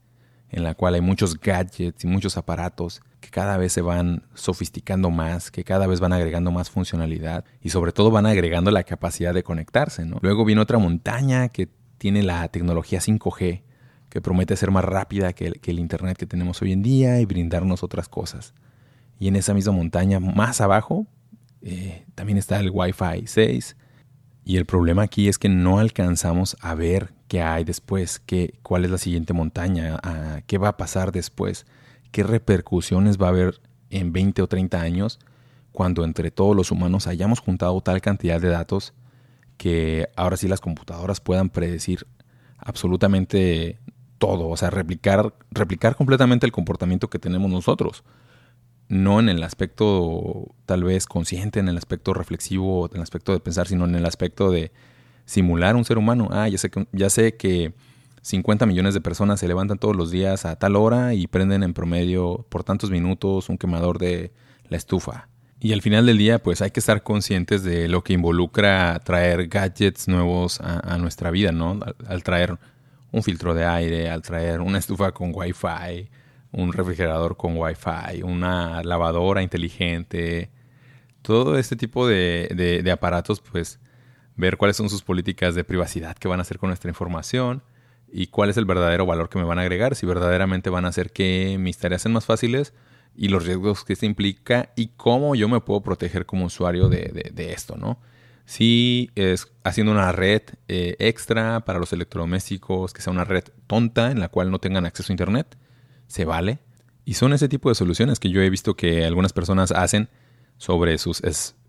en 0.50 0.64
la 0.64 0.74
cual 0.74 0.94
hay 0.94 1.00
muchos 1.00 1.38
gadgets 1.38 2.04
y 2.04 2.06
muchos 2.06 2.36
aparatos 2.36 3.00
que 3.20 3.30
cada 3.30 3.56
vez 3.56 3.72
se 3.72 3.82
van 3.82 4.24
sofisticando 4.34 5.10
más, 5.10 5.50
que 5.50 5.64
cada 5.64 5.86
vez 5.86 6.00
van 6.00 6.12
agregando 6.12 6.50
más 6.50 6.70
funcionalidad 6.70 7.44
y 7.60 7.70
sobre 7.70 7.92
todo 7.92 8.10
van 8.10 8.26
agregando 8.26 8.70
la 8.70 8.82
capacidad 8.82 9.32
de 9.32 9.42
conectarse. 9.42 10.04
Luego 10.20 10.44
viene 10.44 10.60
otra 10.60 10.78
montaña 10.78 11.48
que 11.48 11.68
tiene 11.98 12.22
la 12.22 12.48
tecnología 12.48 13.00
5G, 13.00 13.62
que 14.08 14.20
promete 14.20 14.56
ser 14.56 14.70
más 14.70 14.84
rápida 14.84 15.32
que 15.32 15.46
el, 15.46 15.60
que 15.60 15.70
el 15.70 15.78
Internet 15.78 16.16
que 16.16 16.26
tenemos 16.26 16.60
hoy 16.62 16.72
en 16.72 16.82
día 16.82 17.20
y 17.20 17.26
brindarnos 17.26 17.82
otras 17.82 18.08
cosas. 18.08 18.54
Y 19.18 19.28
en 19.28 19.36
esa 19.36 19.54
misma 19.54 19.72
montaña, 19.72 20.18
más 20.18 20.60
abajo, 20.60 21.06
eh, 21.62 22.06
también 22.14 22.38
está 22.38 22.58
el 22.58 22.70
Wi-Fi 22.72 23.26
6. 23.26 23.76
Y 24.44 24.56
el 24.56 24.64
problema 24.64 25.02
aquí 25.02 25.28
es 25.28 25.38
que 25.38 25.48
no 25.48 25.78
alcanzamos 25.78 26.56
a 26.60 26.74
ver 26.74 27.12
qué 27.30 27.42
hay 27.42 27.62
después, 27.62 28.18
qué, 28.18 28.58
cuál 28.64 28.84
es 28.84 28.90
la 28.90 28.98
siguiente 28.98 29.32
montaña, 29.32 30.00
qué 30.48 30.58
va 30.58 30.70
a 30.70 30.76
pasar 30.76 31.12
después, 31.12 31.64
qué 32.10 32.24
repercusiones 32.24 33.18
va 33.18 33.26
a 33.26 33.28
haber 33.28 33.60
en 33.88 34.12
20 34.12 34.42
o 34.42 34.48
30 34.48 34.80
años 34.80 35.20
cuando 35.70 36.02
entre 36.02 36.32
todos 36.32 36.56
los 36.56 36.72
humanos 36.72 37.06
hayamos 37.06 37.38
juntado 37.38 37.80
tal 37.82 38.00
cantidad 38.00 38.40
de 38.40 38.48
datos 38.48 38.94
que 39.58 40.08
ahora 40.16 40.36
sí 40.36 40.48
las 40.48 40.60
computadoras 40.60 41.20
puedan 41.20 41.50
predecir 41.50 42.04
absolutamente 42.58 43.78
todo, 44.18 44.48
o 44.48 44.56
sea, 44.56 44.70
replicar, 44.70 45.32
replicar 45.52 45.94
completamente 45.94 46.46
el 46.46 46.52
comportamiento 46.52 47.10
que 47.10 47.20
tenemos 47.20 47.48
nosotros. 47.48 48.02
No 48.88 49.20
en 49.20 49.28
el 49.28 49.44
aspecto 49.44 50.48
tal 50.66 50.82
vez 50.82 51.06
consciente, 51.06 51.60
en 51.60 51.68
el 51.68 51.76
aspecto 51.76 52.12
reflexivo, 52.12 52.88
en 52.90 52.96
el 52.96 53.02
aspecto 53.02 53.30
de 53.30 53.38
pensar, 53.38 53.68
sino 53.68 53.84
en 53.84 53.94
el 53.94 54.04
aspecto 54.04 54.50
de 54.50 54.72
simular 55.30 55.76
un 55.76 55.84
ser 55.84 55.96
humano. 55.96 56.28
Ah, 56.32 56.48
ya 56.48 56.58
sé 56.58 56.70
que, 56.70 56.86
ya 56.92 57.08
sé 57.08 57.36
que 57.36 57.72
50 58.22 58.66
millones 58.66 58.94
de 58.94 59.00
personas 59.00 59.38
se 59.38 59.46
levantan 59.46 59.78
todos 59.78 59.94
los 59.94 60.10
días 60.10 60.44
a 60.44 60.56
tal 60.56 60.74
hora 60.74 61.14
y 61.14 61.28
prenden 61.28 61.62
en 61.62 61.72
promedio 61.72 62.44
por 62.48 62.64
tantos 62.64 62.90
minutos 62.90 63.48
un 63.48 63.56
quemador 63.56 63.98
de 63.98 64.32
la 64.68 64.76
estufa. 64.76 65.28
Y 65.60 65.72
al 65.72 65.82
final 65.82 66.06
del 66.06 66.18
día, 66.18 66.42
pues 66.42 66.62
hay 66.62 66.72
que 66.72 66.80
estar 66.80 67.04
conscientes 67.04 67.62
de 67.62 67.86
lo 67.86 68.02
que 68.02 68.14
involucra 68.14 68.98
traer 69.04 69.46
gadgets 69.46 70.08
nuevos 70.08 70.60
a, 70.60 70.98
nuestra 70.98 71.30
vida, 71.30 71.52
¿no? 71.52 71.78
Al, 72.08 72.22
traer 72.24 72.58
un 73.12 73.22
filtro 73.22 73.54
de 73.54 73.66
aire, 73.66 74.10
al 74.10 74.22
traer 74.22 74.60
una 74.60 74.78
estufa 74.78 75.12
con 75.12 75.32
Wi-Fi, 75.32 76.08
un 76.52 76.72
refrigerador 76.72 77.36
con 77.36 77.56
Wi-Fi, 77.56 78.22
una 78.24 78.82
lavadora 78.82 79.42
inteligente, 79.42 80.50
todo 81.22 81.58
este 81.58 81.76
tipo 81.76 82.08
de, 82.08 82.80
de 82.82 82.90
aparatos, 82.90 83.40
pues 83.40 83.78
ver 84.36 84.56
cuáles 84.56 84.76
son 84.76 84.88
sus 84.88 85.02
políticas 85.02 85.54
de 85.54 85.64
privacidad 85.64 86.16
que 86.16 86.28
van 86.28 86.40
a 86.40 86.42
hacer 86.42 86.58
con 86.58 86.68
nuestra 86.68 86.90
información 86.90 87.62
y 88.12 88.28
cuál 88.28 88.50
es 88.50 88.56
el 88.56 88.64
verdadero 88.64 89.06
valor 89.06 89.28
que 89.28 89.38
me 89.38 89.44
van 89.44 89.58
a 89.58 89.62
agregar, 89.62 89.94
si 89.94 90.06
verdaderamente 90.06 90.70
van 90.70 90.84
a 90.84 90.88
hacer 90.88 91.12
que 91.12 91.56
mis 91.58 91.78
tareas 91.78 92.02
sean 92.02 92.12
más 92.12 92.26
fáciles 92.26 92.72
y 93.16 93.28
los 93.28 93.44
riesgos 93.44 93.84
que 93.84 93.92
esto 93.92 94.06
implica 94.06 94.72
y 94.76 94.88
cómo 94.96 95.34
yo 95.34 95.48
me 95.48 95.60
puedo 95.60 95.80
proteger 95.82 96.26
como 96.26 96.46
usuario 96.46 96.88
de, 96.88 97.52
esto, 97.52 97.76
¿no? 97.76 97.98
Si 98.46 99.10
es 99.14 99.52
haciendo 99.62 99.92
una 99.92 100.10
red 100.10 100.42
eh, 100.66 100.96
extra 100.98 101.60
para 101.60 101.78
los 101.78 101.92
electrodomésticos, 101.92 102.92
que 102.92 103.02
sea 103.02 103.12
una 103.12 103.24
red 103.24 103.44
tonta 103.68 104.10
en 104.10 104.18
la 104.18 104.28
cual 104.28 104.50
no 104.50 104.58
tengan 104.58 104.86
acceso 104.86 105.12
a 105.12 105.14
Internet, 105.14 105.56
se 106.08 106.24
vale. 106.24 106.58
Y 107.04 107.14
son 107.14 107.32
ese 107.32 107.48
tipo 107.48 107.68
de 107.68 107.76
soluciones 107.76 108.18
que 108.18 108.30
yo 108.30 108.40
he 108.42 108.50
visto 108.50 108.74
que 108.74 109.04
algunas 109.04 109.32
personas 109.32 109.70
hacen 109.70 110.08
sobre 110.60 110.98
sus, 110.98 111.22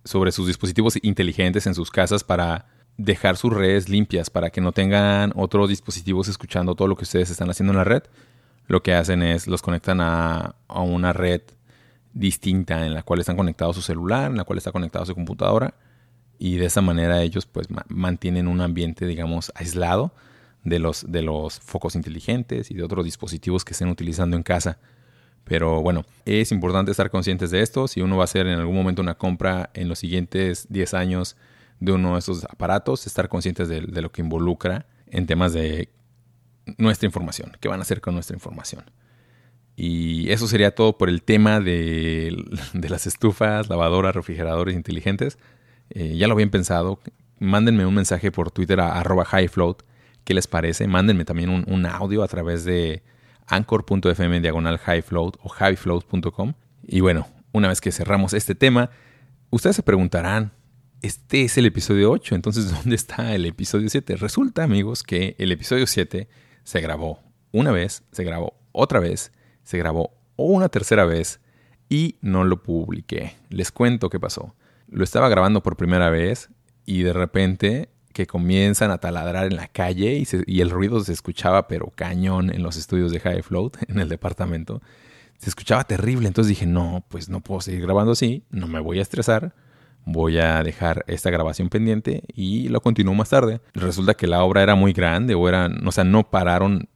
sobre 0.03 0.31
sus 0.33 0.47
dispositivos 0.47 0.99
inteligentes 1.01 1.65
en 1.65 1.73
sus 1.73 1.89
casas 1.89 2.25
para 2.25 2.67
dejar 2.97 3.37
sus 3.37 3.53
redes 3.53 3.87
limpias, 3.87 4.29
para 4.29 4.49
que 4.49 4.59
no 4.59 4.73
tengan 4.73 5.31
otros 5.35 5.69
dispositivos 5.69 6.27
escuchando 6.27 6.75
todo 6.75 6.89
lo 6.89 6.97
que 6.97 7.05
ustedes 7.05 7.29
están 7.29 7.49
haciendo 7.49 7.71
en 7.71 7.77
la 7.77 7.85
red. 7.85 8.03
Lo 8.67 8.83
que 8.83 8.93
hacen 8.93 9.23
es 9.23 9.47
los 9.47 9.61
conectan 9.61 10.01
a, 10.01 10.55
a 10.67 10.81
una 10.81 11.13
red 11.13 11.41
distinta 12.11 12.85
en 12.85 12.93
la 12.93 13.03
cual 13.03 13.21
están 13.21 13.37
conectados 13.37 13.77
su 13.77 13.81
celular, 13.81 14.29
en 14.29 14.35
la 14.35 14.43
cual 14.43 14.57
está 14.57 14.73
conectada 14.73 15.05
su 15.05 15.15
computadora 15.15 15.73
y 16.37 16.57
de 16.57 16.65
esa 16.65 16.81
manera 16.81 17.21
ellos 17.21 17.45
pues 17.45 17.67
mantienen 17.87 18.49
un 18.49 18.59
ambiente 18.59 19.05
digamos 19.05 19.53
aislado 19.55 20.11
de 20.65 20.79
los, 20.79 21.09
de 21.09 21.21
los 21.21 21.61
focos 21.61 21.95
inteligentes 21.95 22.71
y 22.71 22.73
de 22.73 22.83
otros 22.83 23.05
dispositivos 23.05 23.63
que 23.63 23.71
estén 23.71 23.87
utilizando 23.87 24.35
en 24.35 24.43
casa. 24.43 24.79
Pero 25.43 25.81
bueno, 25.81 26.05
es 26.25 26.51
importante 26.51 26.91
estar 26.91 27.09
conscientes 27.09 27.51
de 27.51 27.61
esto. 27.61 27.87
Si 27.87 28.01
uno 28.01 28.17
va 28.17 28.23
a 28.23 28.25
hacer 28.25 28.47
en 28.47 28.59
algún 28.59 28.75
momento 28.75 29.01
una 29.01 29.15
compra 29.15 29.69
en 29.73 29.89
los 29.89 29.99
siguientes 29.99 30.67
10 30.69 30.93
años 30.93 31.35
de 31.79 31.91
uno 31.91 32.13
de 32.13 32.19
estos 32.19 32.45
aparatos, 32.45 33.07
estar 33.07 33.27
conscientes 33.27 33.67
de, 33.67 33.81
lo 33.81 34.11
que 34.11 34.21
involucra 34.21 34.85
en 35.07 35.25
temas 35.25 35.51
de 35.51 35.89
nuestra 36.77 37.07
información, 37.07 37.51
qué 37.59 37.67
van 37.67 37.79
a 37.79 37.81
hacer 37.81 38.01
con 38.01 38.13
nuestra 38.13 38.35
información. 38.35 38.83
Y 39.75 40.29
eso 40.29 40.47
sería 40.47 40.75
todo 40.75 40.97
por 40.97 41.09
el 41.09 41.23
tema 41.23 41.59
de, 41.59 42.35
las 42.73 43.07
estufas, 43.07 43.67
lavadoras, 43.67 44.15
refrigeradores 44.15 44.75
inteligentes. 44.75 45.39
Eh, 45.89 46.15
ya 46.17 46.27
lo 46.27 46.33
habían 46.33 46.51
pensado. 46.51 46.99
Mándenme 47.39 47.85
un 47.85 47.95
mensaje 47.95 48.31
por 48.31 48.51
Twitter 48.51 48.79
a 48.79 48.99
arroba 48.99 49.25
highfloat. 49.25 49.81
¿Qué 50.23 50.35
les 50.35 50.45
parece? 50.45 50.87
Mándenme 50.87 51.25
también 51.25 51.49
un, 51.49 51.85
audio 51.87 52.21
a 52.21 52.27
través 52.27 52.63
de 52.63 53.01
anchor.fm 53.47 54.41
diagonal 54.41 54.79
highfloat 54.85 55.37
o 55.41 55.49
highfloat.com. 55.49 56.53
Y 56.83 57.01
bueno, 57.01 57.27
una 57.51 57.67
vez 57.67 57.81
que 57.81 57.91
cerramos 57.91 58.33
este 58.33 58.55
tema, 58.55 58.89
ustedes 59.49 59.75
se 59.75 59.83
preguntarán, 59.83 60.51
este 61.01 61.43
es 61.43 61.57
el 61.57 61.65
episodio 61.65 62.11
8, 62.11 62.35
entonces 62.35 62.71
¿dónde 62.75 62.95
está 62.95 63.33
el 63.33 63.45
episodio 63.45 63.89
7? 63.89 64.15
Resulta, 64.17 64.63
amigos, 64.63 65.03
que 65.03 65.35
el 65.39 65.51
episodio 65.51 65.87
7 65.87 66.27
se 66.63 66.81
grabó 66.81 67.19
una 67.51 67.71
vez, 67.71 68.03
se 68.11 68.23
grabó 68.23 68.59
otra 68.71 68.99
vez, 68.99 69.31
se 69.63 69.77
grabó 69.77 70.13
una 70.35 70.69
tercera 70.69 71.05
vez 71.05 71.41
y 71.89 72.17
no 72.21 72.43
lo 72.43 72.63
publiqué. 72.63 73.35
Les 73.49 73.71
cuento 73.71 74.09
qué 74.09 74.19
pasó. 74.19 74.55
Lo 74.87 75.03
estaba 75.03 75.29
grabando 75.29 75.61
por 75.61 75.75
primera 75.75 76.09
vez 76.09 76.49
y 76.85 77.03
de 77.03 77.13
repente 77.13 77.89
comienzan 78.27 78.91
a 78.91 78.97
taladrar 78.97 79.45
en 79.45 79.55
la 79.55 79.67
calle 79.67 80.23
y, 80.47 80.61
el 80.61 80.69
ruido 80.69 80.99
se 81.01 81.13
escuchaba 81.13 81.67
pero 81.67 81.91
cañón 81.95 82.53
en 82.53 82.63
los 82.63 82.77
estudios 82.77 83.11
de 83.11 83.19
High 83.19 83.43
Float, 83.43 83.77
en 83.87 83.99
el 83.99 84.09
departamento. 84.09 84.81
Se 85.37 85.49
escuchaba 85.49 85.83
terrible, 85.83 86.27
entonces 86.27 86.49
dije, 86.49 86.65
no, 86.67 87.03
pues 87.07 87.29
no 87.29 87.41
puedo 87.41 87.61
seguir 87.61 87.81
grabando 87.81 88.11
así, 88.11 88.43
no 88.51 88.67
me 88.67 88.79
voy 88.79 88.99
a 88.99 89.01
estresar, 89.01 89.55
voy 90.05 90.37
a 90.37 90.61
dejar 90.63 91.03
esta 91.07 91.29
grabación 91.29 91.69
pendiente 91.69 92.23
y 92.33 92.69
lo 92.69 92.81
continúo 92.81 93.13
más 93.15 93.29
tarde. 93.29 93.61
Resulta 93.73 94.13
que 94.13 94.27
la 94.27 94.43
obra 94.43 94.63
era 94.63 94.75
muy 94.75 94.93
grande 94.93 95.33
o 95.35 95.49
eran, 95.49 95.87
o 95.87 95.91
sea, 95.91 96.03
no 96.03 96.29
pararon 96.29 96.89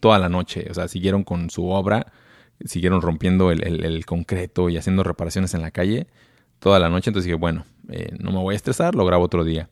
toda 0.00 0.18
la 0.18 0.28
noche, 0.28 0.66
o 0.70 0.74
sea, 0.74 0.88
siguieron 0.88 1.24
con 1.24 1.50
su 1.50 1.68
obra, 1.68 2.12
siguieron 2.64 3.02
rompiendo 3.02 3.50
el, 3.50 4.06
concreto 4.06 4.68
y 4.68 4.76
haciendo 4.76 5.02
reparaciones 5.02 5.54
en 5.54 5.62
la 5.62 5.70
calle 5.70 6.06
toda 6.58 6.78
la 6.78 6.88
noche, 6.88 7.10
entonces 7.10 7.26
dije, 7.26 7.36
bueno, 7.36 7.66
eh, 7.90 8.16
no 8.18 8.32
me 8.32 8.38
voy 8.38 8.54
a 8.54 8.56
estresar, 8.56 8.94
lo 8.94 9.04
grabo 9.04 9.24
otro 9.24 9.44
día. 9.44 9.68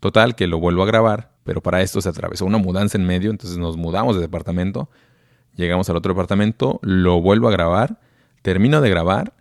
Total, 0.00 0.34
que 0.34 0.46
lo 0.46 0.58
vuelvo 0.58 0.82
a 0.82 0.86
grabar, 0.86 1.32
pero 1.44 1.62
para 1.62 1.82
esto 1.82 2.00
se 2.00 2.08
atravesó 2.08 2.44
una 2.44 2.58
mudanza 2.58 2.98
en 2.98 3.06
medio, 3.06 3.30
entonces 3.30 3.58
nos 3.58 3.76
mudamos 3.76 4.14
de 4.16 4.22
departamento, 4.22 4.88
llegamos 5.54 5.90
al 5.90 5.96
otro 5.96 6.12
departamento, 6.14 6.78
lo 6.82 7.20
vuelvo 7.20 7.48
a 7.48 7.52
grabar, 7.52 8.00
termino 8.42 8.80
de 8.80 8.90
grabar 8.90 9.34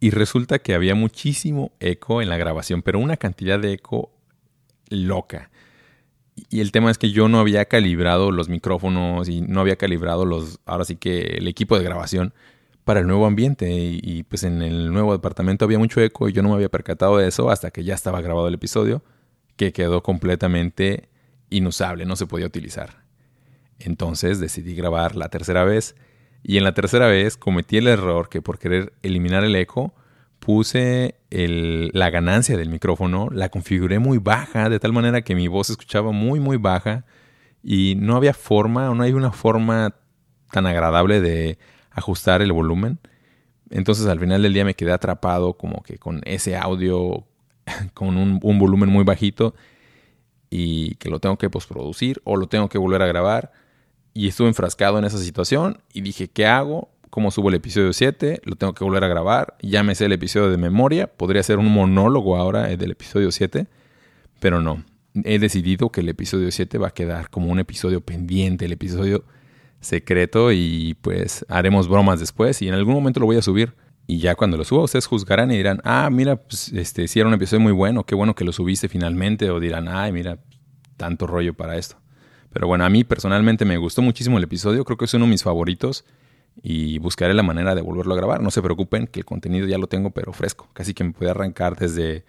y 0.00 0.10
resulta 0.10 0.58
que 0.58 0.74
había 0.74 0.94
muchísimo 0.94 1.72
eco 1.80 2.22
en 2.22 2.30
la 2.30 2.38
grabación, 2.38 2.82
pero 2.82 2.98
una 2.98 3.16
cantidad 3.18 3.58
de 3.58 3.74
eco 3.74 4.10
loca. 4.88 5.50
Y 6.48 6.60
el 6.60 6.72
tema 6.72 6.90
es 6.90 6.96
que 6.96 7.10
yo 7.10 7.28
no 7.28 7.38
había 7.38 7.66
calibrado 7.66 8.30
los 8.30 8.48
micrófonos 8.48 9.28
y 9.28 9.42
no 9.42 9.60
había 9.60 9.76
calibrado 9.76 10.24
los, 10.24 10.60
ahora 10.64 10.84
sí 10.84 10.96
que 10.96 11.20
el 11.20 11.48
equipo 11.48 11.76
de 11.76 11.84
grabación 11.84 12.32
para 12.84 13.00
el 13.00 13.06
nuevo 13.06 13.26
ambiente. 13.26 13.70
Y, 13.70 14.22
pues 14.24 14.44
en 14.44 14.62
el 14.62 14.92
nuevo 14.92 15.12
departamento 15.12 15.64
había 15.64 15.78
mucho 15.78 16.00
eco 16.00 16.28
y 16.28 16.32
yo 16.32 16.42
no 16.42 16.48
me 16.48 16.54
había 16.54 16.68
percatado 16.68 17.18
de 17.18 17.28
eso 17.28 17.50
hasta 17.50 17.70
que 17.70 17.84
ya 17.84 17.94
estaba 17.94 18.20
grabado 18.20 18.48
el 18.48 18.54
episodio, 18.54 19.02
que 19.60 19.74
quedó 19.74 20.02
completamente 20.02 21.10
inusable, 21.50 22.06
no 22.06 22.16
se 22.16 22.24
podía 22.24 22.46
utilizar. 22.46 23.04
Entonces 23.78 24.40
decidí 24.40 24.74
grabar 24.74 25.16
la 25.16 25.28
tercera 25.28 25.64
vez 25.64 25.96
y 26.42 26.56
en 26.56 26.64
la 26.64 26.72
tercera 26.72 27.08
vez 27.08 27.36
cometí 27.36 27.76
el 27.76 27.86
error 27.86 28.30
que 28.30 28.40
por 28.40 28.58
querer 28.58 28.94
eliminar 29.02 29.44
el 29.44 29.54
eco, 29.54 29.92
puse 30.38 31.16
la 31.30 32.08
ganancia 32.08 32.56
del 32.56 32.70
micrófono, 32.70 33.28
la 33.30 33.50
configuré 33.50 33.98
muy 33.98 34.16
baja, 34.16 34.70
de 34.70 34.80
tal 34.80 34.94
manera 34.94 35.20
que 35.20 35.34
mi 35.34 35.46
voz 35.46 35.66
se 35.66 35.74
escuchaba 35.74 36.10
muy, 36.10 36.40
muy 36.40 36.56
baja 36.56 37.04
y 37.62 37.96
no 37.98 38.16
había 38.16 38.32
forma, 38.32 38.88
o 38.88 38.94
no 38.94 39.02
hay 39.02 39.12
una 39.12 39.30
forma 39.30 39.94
tan 40.50 40.66
agradable 40.66 41.20
de 41.20 41.58
ajustar 41.90 42.40
el 42.40 42.52
volumen. 42.52 42.98
Entonces 43.68 44.06
al 44.06 44.20
final 44.20 44.40
del 44.40 44.54
día 44.54 44.64
me 44.64 44.72
quedé 44.72 44.92
atrapado 44.92 45.58
como 45.58 45.82
que 45.82 45.98
con 45.98 46.22
ese 46.24 46.56
audio 46.56 47.26
con 47.94 48.16
un, 48.16 48.38
volumen 48.40 48.88
muy 48.88 49.04
bajito 49.04 49.54
y 50.50 50.94
que 50.96 51.10
lo 51.10 51.20
tengo 51.20 51.36
que 51.36 51.50
postproducir 51.50 52.20
o 52.24 52.36
lo 52.36 52.48
tengo 52.48 52.68
que 52.68 52.78
volver 52.78 53.02
a 53.02 53.06
grabar 53.06 53.52
y 54.14 54.28
estuve 54.28 54.48
enfrascado 54.48 54.98
en 54.98 55.04
esa 55.04 55.18
situación 55.18 55.78
y 55.92 56.00
dije, 56.00 56.28
¿qué 56.28 56.46
hago? 56.46 56.90
¿Cómo 57.10 57.30
subo 57.30 57.48
el 57.48 57.56
episodio 57.56 57.92
7? 57.92 58.40
Lo 58.44 58.56
tengo 58.56 58.72
que 58.74 58.84
volver 58.84 59.04
a 59.04 59.08
grabar. 59.08 59.56
Ya 59.62 59.82
me 59.82 59.94
sé 59.94 60.06
el 60.06 60.12
episodio 60.12 60.50
de 60.50 60.56
memoria. 60.56 61.08
Podría 61.08 61.42
ser 61.42 61.58
un 61.58 61.72
monólogo 61.72 62.36
ahora 62.36 62.68
del 62.68 62.90
episodio 62.92 63.32
7, 63.32 63.66
pero 64.38 64.60
no. 64.60 64.84
He 65.24 65.40
decidido 65.40 65.90
que 65.90 66.02
el 66.02 66.08
episodio 66.08 66.50
7 66.50 66.78
va 66.78 66.88
a 66.88 66.94
quedar 66.94 67.30
como 67.30 67.48
un 67.50 67.58
episodio 67.58 68.00
pendiente, 68.00 68.64
el 68.64 68.72
episodio 68.72 69.24
secreto 69.80 70.52
y 70.52 70.96
pues 71.00 71.44
haremos 71.48 71.88
bromas 71.88 72.20
después 72.20 72.60
y 72.62 72.68
en 72.68 72.74
algún 72.74 72.94
momento 72.94 73.18
lo 73.20 73.26
voy 73.26 73.36
a 73.36 73.42
subir. 73.42 73.74
Y 74.10 74.18
ya 74.18 74.34
cuando 74.34 74.56
lo 74.56 74.64
suba 74.64 74.82
ustedes 74.82 75.06
juzgarán 75.06 75.52
y 75.52 75.56
dirán, 75.56 75.80
ah, 75.84 76.10
mira, 76.10 76.34
pues 76.34 76.72
este, 76.72 77.06
si 77.06 77.20
era 77.20 77.28
un 77.28 77.34
episodio 77.34 77.60
muy 77.60 77.70
bueno, 77.70 78.02
qué 78.02 78.16
bueno 78.16 78.34
que 78.34 78.44
lo 78.44 78.50
subiste 78.50 78.88
finalmente. 78.88 79.48
O 79.50 79.60
dirán, 79.60 79.86
ay, 79.86 80.10
mira, 80.10 80.40
tanto 80.96 81.28
rollo 81.28 81.54
para 81.54 81.76
esto. 81.76 81.94
Pero 82.52 82.66
bueno, 82.66 82.84
a 82.84 82.90
mí 82.90 83.04
personalmente 83.04 83.64
me 83.64 83.76
gustó 83.76 84.02
muchísimo 84.02 84.36
el 84.38 84.42
episodio, 84.42 84.84
creo 84.84 84.96
que 84.98 85.04
es 85.04 85.14
uno 85.14 85.26
de 85.26 85.30
mis 85.30 85.44
favoritos 85.44 86.04
y 86.60 86.98
buscaré 86.98 87.34
la 87.34 87.44
manera 87.44 87.76
de 87.76 87.82
volverlo 87.82 88.14
a 88.14 88.16
grabar. 88.16 88.42
No 88.42 88.50
se 88.50 88.60
preocupen 88.60 89.06
que 89.06 89.20
el 89.20 89.24
contenido 89.24 89.68
ya 89.68 89.78
lo 89.78 89.86
tengo 89.86 90.10
pero 90.10 90.32
fresco, 90.32 90.68
casi 90.72 90.92
que 90.92 91.04
me 91.04 91.12
puede 91.12 91.30
arrancar 91.30 91.76
desde 91.76 92.24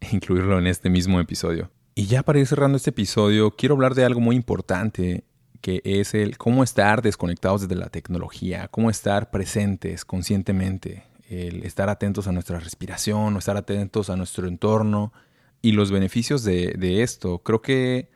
incluirlo 0.10 0.58
en 0.58 0.66
este 0.66 0.90
mismo 0.90 1.20
episodio. 1.20 1.70
Y 1.94 2.06
ya 2.06 2.24
para 2.24 2.40
ir 2.40 2.46
cerrando 2.48 2.76
este 2.76 2.90
episodio, 2.90 3.52
quiero 3.52 3.76
hablar 3.76 3.94
de 3.94 4.04
algo 4.04 4.18
muy 4.18 4.34
importante 4.34 5.22
que 5.60 5.80
es 5.84 6.12
el 6.14 6.38
cómo 6.38 6.64
estar 6.64 7.02
desconectados 7.02 7.60
desde 7.60 7.76
la 7.76 7.88
tecnología, 7.88 8.66
cómo 8.66 8.90
estar 8.90 9.30
presentes 9.30 10.04
conscientemente, 10.04 11.04
el 11.30 11.62
estar 11.62 11.88
atentos 11.88 12.26
a 12.26 12.32
nuestra 12.32 12.58
respiración, 12.58 13.36
estar 13.36 13.56
atentos 13.56 14.10
a 14.10 14.16
nuestro 14.16 14.48
entorno 14.48 15.12
y 15.62 15.72
los 15.72 15.92
beneficios 15.92 16.42
de, 16.42 16.74
de 16.76 17.02
esto. 17.02 17.38
Creo 17.38 17.62
que 17.62 18.10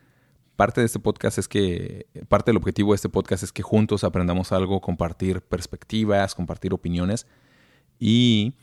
parte 0.57 0.81
de 0.81 0.87
este 0.87 0.99
podcast 0.99 1.39
es 1.39 1.47
que, 1.47 2.07
parte 2.29 2.51
del 2.51 2.57
objetivo 2.57 2.93
de 2.93 2.97
este 2.97 3.09
podcast 3.09 3.45
es 3.45 3.53
que 3.53 3.63
juntos 3.63 4.03
aprendamos 4.03 4.51
algo, 4.51 4.81
compartir 4.81 5.43
perspectivas, 5.43 6.35
compartir 6.35 6.75
opiniones. 6.75 7.27
Y 8.01 8.55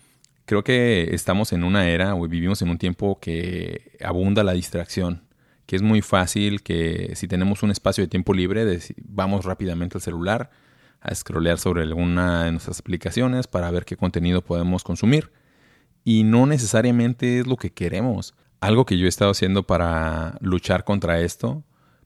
creo 0.46 0.65
que 0.65 1.13
estamos 1.15 1.53
en 1.53 1.63
una 1.63 1.88
era, 1.88 2.15
o 2.15 2.27
vivimos 2.27 2.62
en 2.62 2.70
un 2.70 2.77
tiempo 2.77 3.20
que 3.20 3.98
abunda 4.03 4.43
la 4.43 4.51
distracción, 4.51 5.24
que 5.65 5.77
es 5.77 5.81
muy 5.81 6.01
fácil 6.01 6.62
que 6.62 7.13
si 7.15 7.29
tenemos 7.29 7.63
un 7.63 7.72
espacio 7.72 8.03
de 8.03 8.10
tiempo 8.10 8.34
libre, 8.34 8.79
vamos 9.01 9.46
rápidamente 9.46 9.98
al 9.98 10.01
celular 10.01 10.51
a 11.01 11.13
scrollear 11.13 11.58
sobre 11.58 11.81
alguna 11.84 12.46
de 12.46 12.51
nuestras 12.51 12.79
aplicaciones 12.79 13.48
para 13.48 13.70
ver 13.72 13.86
qué 13.86 13.98
contenido 13.98 14.43
podemos 14.43 14.84
consumir. 14.84 15.31
Y 16.03 16.24
no 16.24 16.46
necesariamente 16.46 17.39
es 17.39 17.48
lo 17.48 17.58
que 17.58 17.72
queremos. 17.72 18.34
Algo 18.60 18.86
que 18.86 18.98
yo 18.98 19.05
he 19.05 19.10
estado 19.10 19.31
haciendo 19.31 19.63
para 19.63 20.38
luchar 20.41 20.84
contra 20.84 21.20
esto 21.20 21.63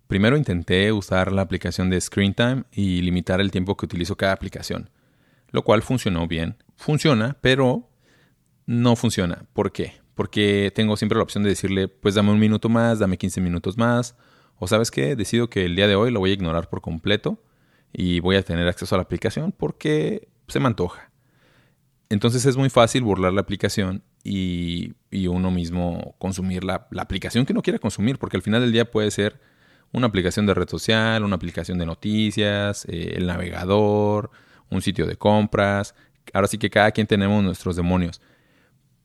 Primero 0.08 0.38
intenté 0.38 0.92
usar 0.92 1.32
la 1.32 1.42
aplicación 1.42 1.90
de 1.90 2.00
Screen 2.00 2.34
Time 2.36 2.64
y 2.72 3.02
limitar 3.02 3.42
el 3.42 3.50
tiempo 3.50 3.76
que 3.76 3.86
utilizo 3.86 4.16
cada 4.16 4.34
aplicación, 4.34 4.90
lo 5.50 5.64
cual 5.64 5.82
funcionó 5.82 6.28
bien. 6.28 6.58
Funciona, 6.76 7.38
pero 7.42 7.90
no 8.68 8.96
funciona. 8.96 9.46
¿Por 9.54 9.72
qué? 9.72 9.94
Porque 10.14 10.72
tengo 10.76 10.96
siempre 10.96 11.18
la 11.18 11.24
opción 11.24 11.44
de 11.44 11.50
decirle, 11.50 11.88
pues 11.88 12.14
dame 12.14 12.32
un 12.32 12.40
minuto 12.40 12.70
más, 12.70 13.00
dame 13.00 13.18
15 13.18 13.42
minutos 13.42 13.78
más, 13.78 14.16
o 14.58 14.68
sabes 14.68 14.92
qué, 14.92 15.16
decido 15.16 15.50
que 15.50 15.66
el 15.66 15.76
día 15.76 15.88
de 15.88 15.96
hoy 15.96 16.12
lo 16.12 16.20
voy 16.20 16.30
a 16.30 16.34
ignorar 16.34 16.70
por 16.70 16.82
completo 16.82 17.42
y 17.98 18.20
voy 18.20 18.36
a 18.36 18.44
tener 18.44 18.68
acceso 18.68 18.94
a 18.96 18.98
la 18.98 19.04
aplicación 19.04 19.54
porque 19.54 20.28
se 20.48 20.60
me 20.60 20.68
antoja. 20.68 21.12
Entonces 22.10 22.46
es 22.46 22.58
muy 22.58 22.70
fácil 22.70 23.04
burlar 23.04 23.34
la 23.34 23.42
aplicación 23.42 24.04
y, 24.24 24.94
uno 25.28 25.50
mismo 25.50 26.16
consumir 26.20 26.64
la, 26.64 26.88
la 26.92 27.02
aplicación 27.02 27.46
que 27.46 27.54
uno 27.54 27.62
quiera 27.62 27.80
consumir, 27.80 28.20
porque 28.20 28.38
al 28.38 28.44
final 28.44 28.62
del 28.62 28.72
día 28.72 28.92
puede 28.92 29.10
ser 29.12 29.40
una 29.92 30.08
aplicación 30.08 30.46
de 30.46 30.54
red 30.54 30.68
social, 30.68 31.24
una 31.24 31.38
aplicación 31.38 31.78
de 31.78 31.86
noticias, 31.86 32.86
eh, 32.90 33.14
el 33.16 33.28
navegador, 33.28 34.30
un 34.70 34.82
sitio 34.82 35.08
de 35.08 35.16
compras. 35.16 35.96
Ahora 36.34 36.48
sí 36.48 36.58
que 36.58 36.70
cada 36.70 36.92
quien 36.92 37.08
tenemos 37.08 37.44
nuestros 37.44 37.76
demonios. 37.76 38.22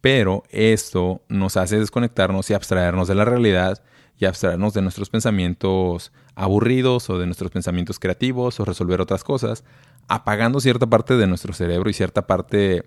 Pero 0.00 0.42
esto 0.50 1.22
nos 1.28 1.56
hace 1.56 1.78
desconectarnos 1.78 2.50
y 2.50 2.54
abstraernos 2.54 3.06
de 3.06 3.14
la 3.14 3.24
realidad 3.24 3.82
y 4.20 4.26
abstraernos 4.26 4.74
de 4.74 4.82
nuestros 4.82 5.08
pensamientos 5.08 6.12
aburridos 6.36 7.08
o 7.10 7.18
de 7.18 7.26
nuestros 7.26 7.50
pensamientos 7.50 7.98
creativos 7.98 8.60
o 8.60 8.64
resolver 8.66 9.00
otras 9.00 9.24
cosas, 9.24 9.64
apagando 10.08 10.60
cierta 10.60 10.86
parte 10.86 11.16
de 11.16 11.26
nuestro 11.26 11.54
cerebro 11.54 11.88
y 11.88 11.94
cierta 11.94 12.26
parte 12.26 12.84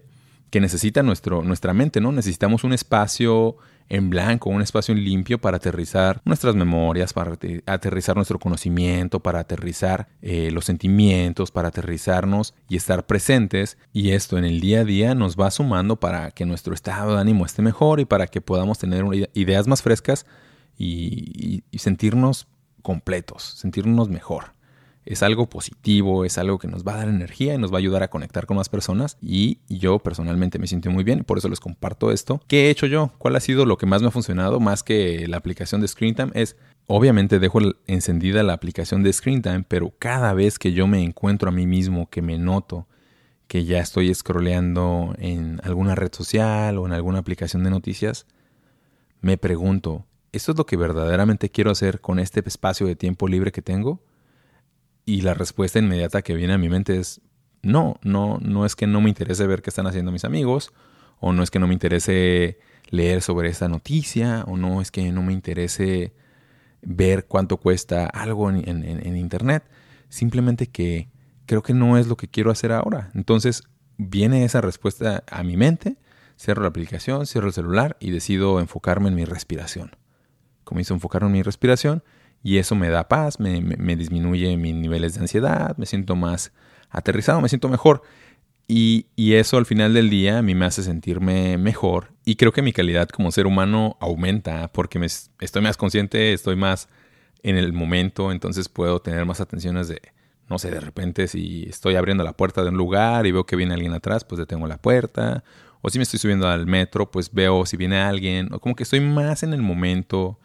que 0.51 0.61
necesita 0.61 1.01
nuestro, 1.01 1.41
nuestra 1.41 1.73
mente, 1.73 1.99
¿no? 1.99 2.11
Necesitamos 2.11 2.63
un 2.63 2.73
espacio 2.73 3.57
en 3.89 4.11
blanco, 4.11 4.51
un 4.51 4.61
espacio 4.61 4.93
limpio 4.93 5.39
para 5.39 5.57
aterrizar 5.57 6.21
nuestras 6.25 6.53
memorias, 6.53 7.11
para 7.13 7.35
aterrizar 7.65 8.15
nuestro 8.15 8.37
conocimiento, 8.37 9.19
para 9.19 9.39
aterrizar 9.39 10.07
eh, 10.21 10.51
los 10.51 10.65
sentimientos, 10.65 11.49
para 11.49 11.69
aterrizarnos 11.69 12.53
y 12.69 12.75
estar 12.75 13.07
presentes. 13.07 13.79
Y 13.91 14.11
esto 14.11 14.37
en 14.37 14.45
el 14.45 14.61
día 14.61 14.81
a 14.81 14.85
día 14.85 15.15
nos 15.15 15.35
va 15.35 15.49
sumando 15.49 15.99
para 15.99 16.29
que 16.29 16.45
nuestro 16.45 16.75
estado 16.75 17.15
de 17.15 17.21
ánimo 17.21 17.47
esté 17.47 17.63
mejor 17.63 17.99
y 17.99 18.05
para 18.05 18.27
que 18.27 18.39
podamos 18.39 18.77
tener 18.77 19.03
ideas 19.33 19.67
más 19.67 19.81
frescas 19.81 20.27
y 20.77 21.63
sentirnos 21.77 22.47
completos, 22.81 23.43
sentirnos 23.43 24.09
mejor. 24.09 24.53
Es 25.05 25.21
algo 25.21 25.49
positivo, 25.49 26.23
es 26.23 26.37
algo 26.37 26.59
que 26.59 26.67
nos 26.67 26.85
va 26.85 26.93
a 26.93 26.97
dar 26.97 27.09
energía 27.09 27.53
y 27.55 27.57
nos 27.57 27.71
va 27.71 27.75
a 27.75 27.79
ayudar 27.79 28.03
a 28.03 28.09
conectar 28.09 28.45
con 28.45 28.55
más 28.55 28.69
personas. 28.69 29.17
Y 29.21 29.59
yo 29.67 29.99
personalmente 29.99 30.59
me 30.59 30.67
siento 30.67 30.89
muy 30.91 31.03
bien 31.03 31.23
por 31.25 31.37
eso 31.37 31.49
les 31.49 31.59
comparto 31.59 32.11
esto. 32.11 32.41
¿Qué 32.47 32.67
he 32.67 32.69
hecho 32.69 32.85
yo? 32.85 33.11
¿Cuál 33.17 33.35
ha 33.35 33.41
sido 33.41 33.65
lo 33.65 33.77
que 33.77 33.85
más 33.85 34.01
me 34.01 34.07
ha 34.07 34.11
funcionado? 34.11 34.59
Más 34.59 34.83
que 34.83 35.27
la 35.27 35.37
aplicación 35.37 35.81
de 35.81 35.89
ScreenTime 35.89 36.31
es, 36.35 36.55
obviamente 36.87 37.39
dejo 37.39 37.59
encendida 37.85 38.43
la 38.43 38.53
aplicación 38.53 39.03
de 39.03 39.11
ScreenTime, 39.11 39.65
pero 39.67 39.93
cada 39.99 40.33
vez 40.33 40.57
que 40.57 40.71
yo 40.71 40.87
me 40.87 41.03
encuentro 41.03 41.49
a 41.49 41.51
mí 41.51 41.67
mismo, 41.67 42.09
que 42.09 42.21
me 42.21 42.37
noto 42.37 42.87
que 43.47 43.65
ya 43.65 43.79
estoy 43.79 44.13
scrolleando 44.15 45.15
en 45.17 45.59
alguna 45.63 45.95
red 45.95 46.13
social 46.13 46.77
o 46.77 46.85
en 46.85 46.93
alguna 46.93 47.19
aplicación 47.19 47.63
de 47.63 47.69
noticias, 47.71 48.25
me 49.19 49.37
pregunto, 49.37 50.05
¿esto 50.33 50.51
es 50.51 50.57
lo 50.57 50.65
que 50.65 50.75
verdaderamente 50.75 51.49
quiero 51.49 51.71
hacer 51.71 52.01
con 52.01 52.19
este 52.19 52.43
espacio 52.45 52.85
de 52.85 52.95
tiempo 52.95 53.27
libre 53.27 53.51
que 53.51 53.61
tengo? 53.61 54.03
Y 55.05 55.21
la 55.21 55.33
respuesta 55.33 55.79
inmediata 55.79 56.21
que 56.21 56.33
viene 56.33 56.53
a 56.53 56.57
mi 56.57 56.69
mente 56.69 56.99
es 56.99 57.21
no, 57.61 57.97
no, 58.03 58.39
no 58.41 58.65
es 58.65 58.75
que 58.75 58.87
no 58.87 58.99
me 58.99 59.09
interese 59.09 59.47
ver 59.47 59.61
qué 59.61 59.69
están 59.69 59.87
haciendo 59.87 60.11
mis 60.11 60.25
amigos, 60.25 60.73
o 61.19 61.31
no 61.31 61.43
es 61.43 61.51
que 61.51 61.59
no 61.59 61.67
me 61.67 61.73
interese 61.73 62.59
leer 62.89 63.21
sobre 63.21 63.49
esta 63.49 63.69
noticia, 63.69 64.43
o 64.47 64.57
no 64.57 64.81
es 64.81 64.91
que 64.91 65.09
no 65.11 65.23
me 65.23 65.31
interese 65.31 66.13
ver 66.81 67.25
cuánto 67.25 67.57
cuesta 67.57 68.05
algo 68.07 68.49
en, 68.49 68.67
en 68.67 69.17
internet, 69.17 69.63
simplemente 70.09 70.67
que 70.67 71.09
creo 71.45 71.63
que 71.63 71.73
no 71.73 71.97
es 71.97 72.07
lo 72.07 72.17
que 72.17 72.27
quiero 72.27 72.51
hacer 72.51 72.73
ahora. 72.73 73.09
Entonces 73.13 73.63
viene 73.97 74.43
esa 74.43 74.59
respuesta 74.59 75.23
a 75.29 75.43
mi 75.43 75.55
mente 75.55 75.97
Cierro 76.37 76.63
la 76.63 76.69
aplicación, 76.69 77.25
cierro 77.25 77.47
el 77.47 77.53
celular 77.53 77.97
y 77.99 78.11
decido 78.11 78.59
enfocarme 78.59 79.09
en 79.09 79.15
mi 79.15 79.25
respiración. 79.25 79.91
Comienzo 80.63 80.93
a 80.93 80.98
enfocarme 80.98 81.27
en 81.27 81.34
mi 81.34 81.41
respiración 81.41 82.03
y 82.41 82.58
eso 82.58 82.75
me 82.75 82.89
da 82.89 83.08
paz, 83.08 83.39
me, 83.39 83.62
disminuye 83.96 84.58
mis 84.58 84.75
niveles 84.75 85.15
de 85.15 85.22
ansiedad, 85.22 85.77
me 85.77 85.86
siento 85.86 86.15
más 86.15 86.51
aterrizado, 86.89 87.41
me 87.41 87.50
siento 87.50 87.70
mejor. 87.70 88.03
Y, 88.67 89.08
eso 89.15 89.58
al 89.58 89.65
final 89.65 89.93
del 89.93 90.10
día 90.10 90.39
a 90.39 90.41
mí 90.41 90.55
me 90.55 90.65
hace 90.65 90.84
sentirme 90.84 91.58
mejor 91.58 92.13
y 92.24 92.36
creo 92.36 92.51
que 92.53 92.62
mi 92.62 92.72
calidad 92.72 93.10
como 93.10 93.32
ser 93.32 93.46
humano 93.46 93.98
aumenta 94.00 94.72
porque 94.72 95.00
me, 95.00 95.05
estoy 95.05 95.62
más 95.62 95.75
consciente, 95.75 96.34
estoy 96.34 96.55
más 96.55 96.88
en 97.41 97.58
el 97.58 97.74
momento, 97.74 98.32
entonces 98.32 98.70
puedo 98.70 99.01
tener 99.01 99.25
más 99.25 99.41
atenciones 99.41 99.89
de, 99.89 100.01
no 100.50 100.60
sé, 100.60 100.72
de 100.72 100.79
repente 100.79 101.27
si 101.27 101.65
estoy 101.67 101.96
abriendo 101.96 102.24
la 102.24 102.34
puerta 102.34 102.63
de 102.63 102.70
un 102.70 102.77
lugar 102.77 103.25
y 103.25 103.32
veo 103.32 103.46
que 103.46 103.55
viene 103.55 103.74
alguien 103.74 103.93
atrás, 103.93 104.24
pues 104.24 104.39
detengo 104.39 104.67
la 104.67 104.77
puerta 104.77 105.43
o 105.86 105.89
si 105.89 106.00
me 106.00 106.03
estoy 106.03 106.17
subiendo 106.17 106.48
al 106.48 106.65
metro, 106.65 107.12
pues 107.12 107.34
veo 107.34 107.65
si 107.65 107.75
viene 107.75 107.98
alguien. 107.98 108.53
O 108.53 108.60
como 108.60 108.74
que 108.74 108.84
estoy 108.84 109.01
más 109.01 109.43
en 109.43 109.53
el 109.53 109.62
momento, 109.62 110.39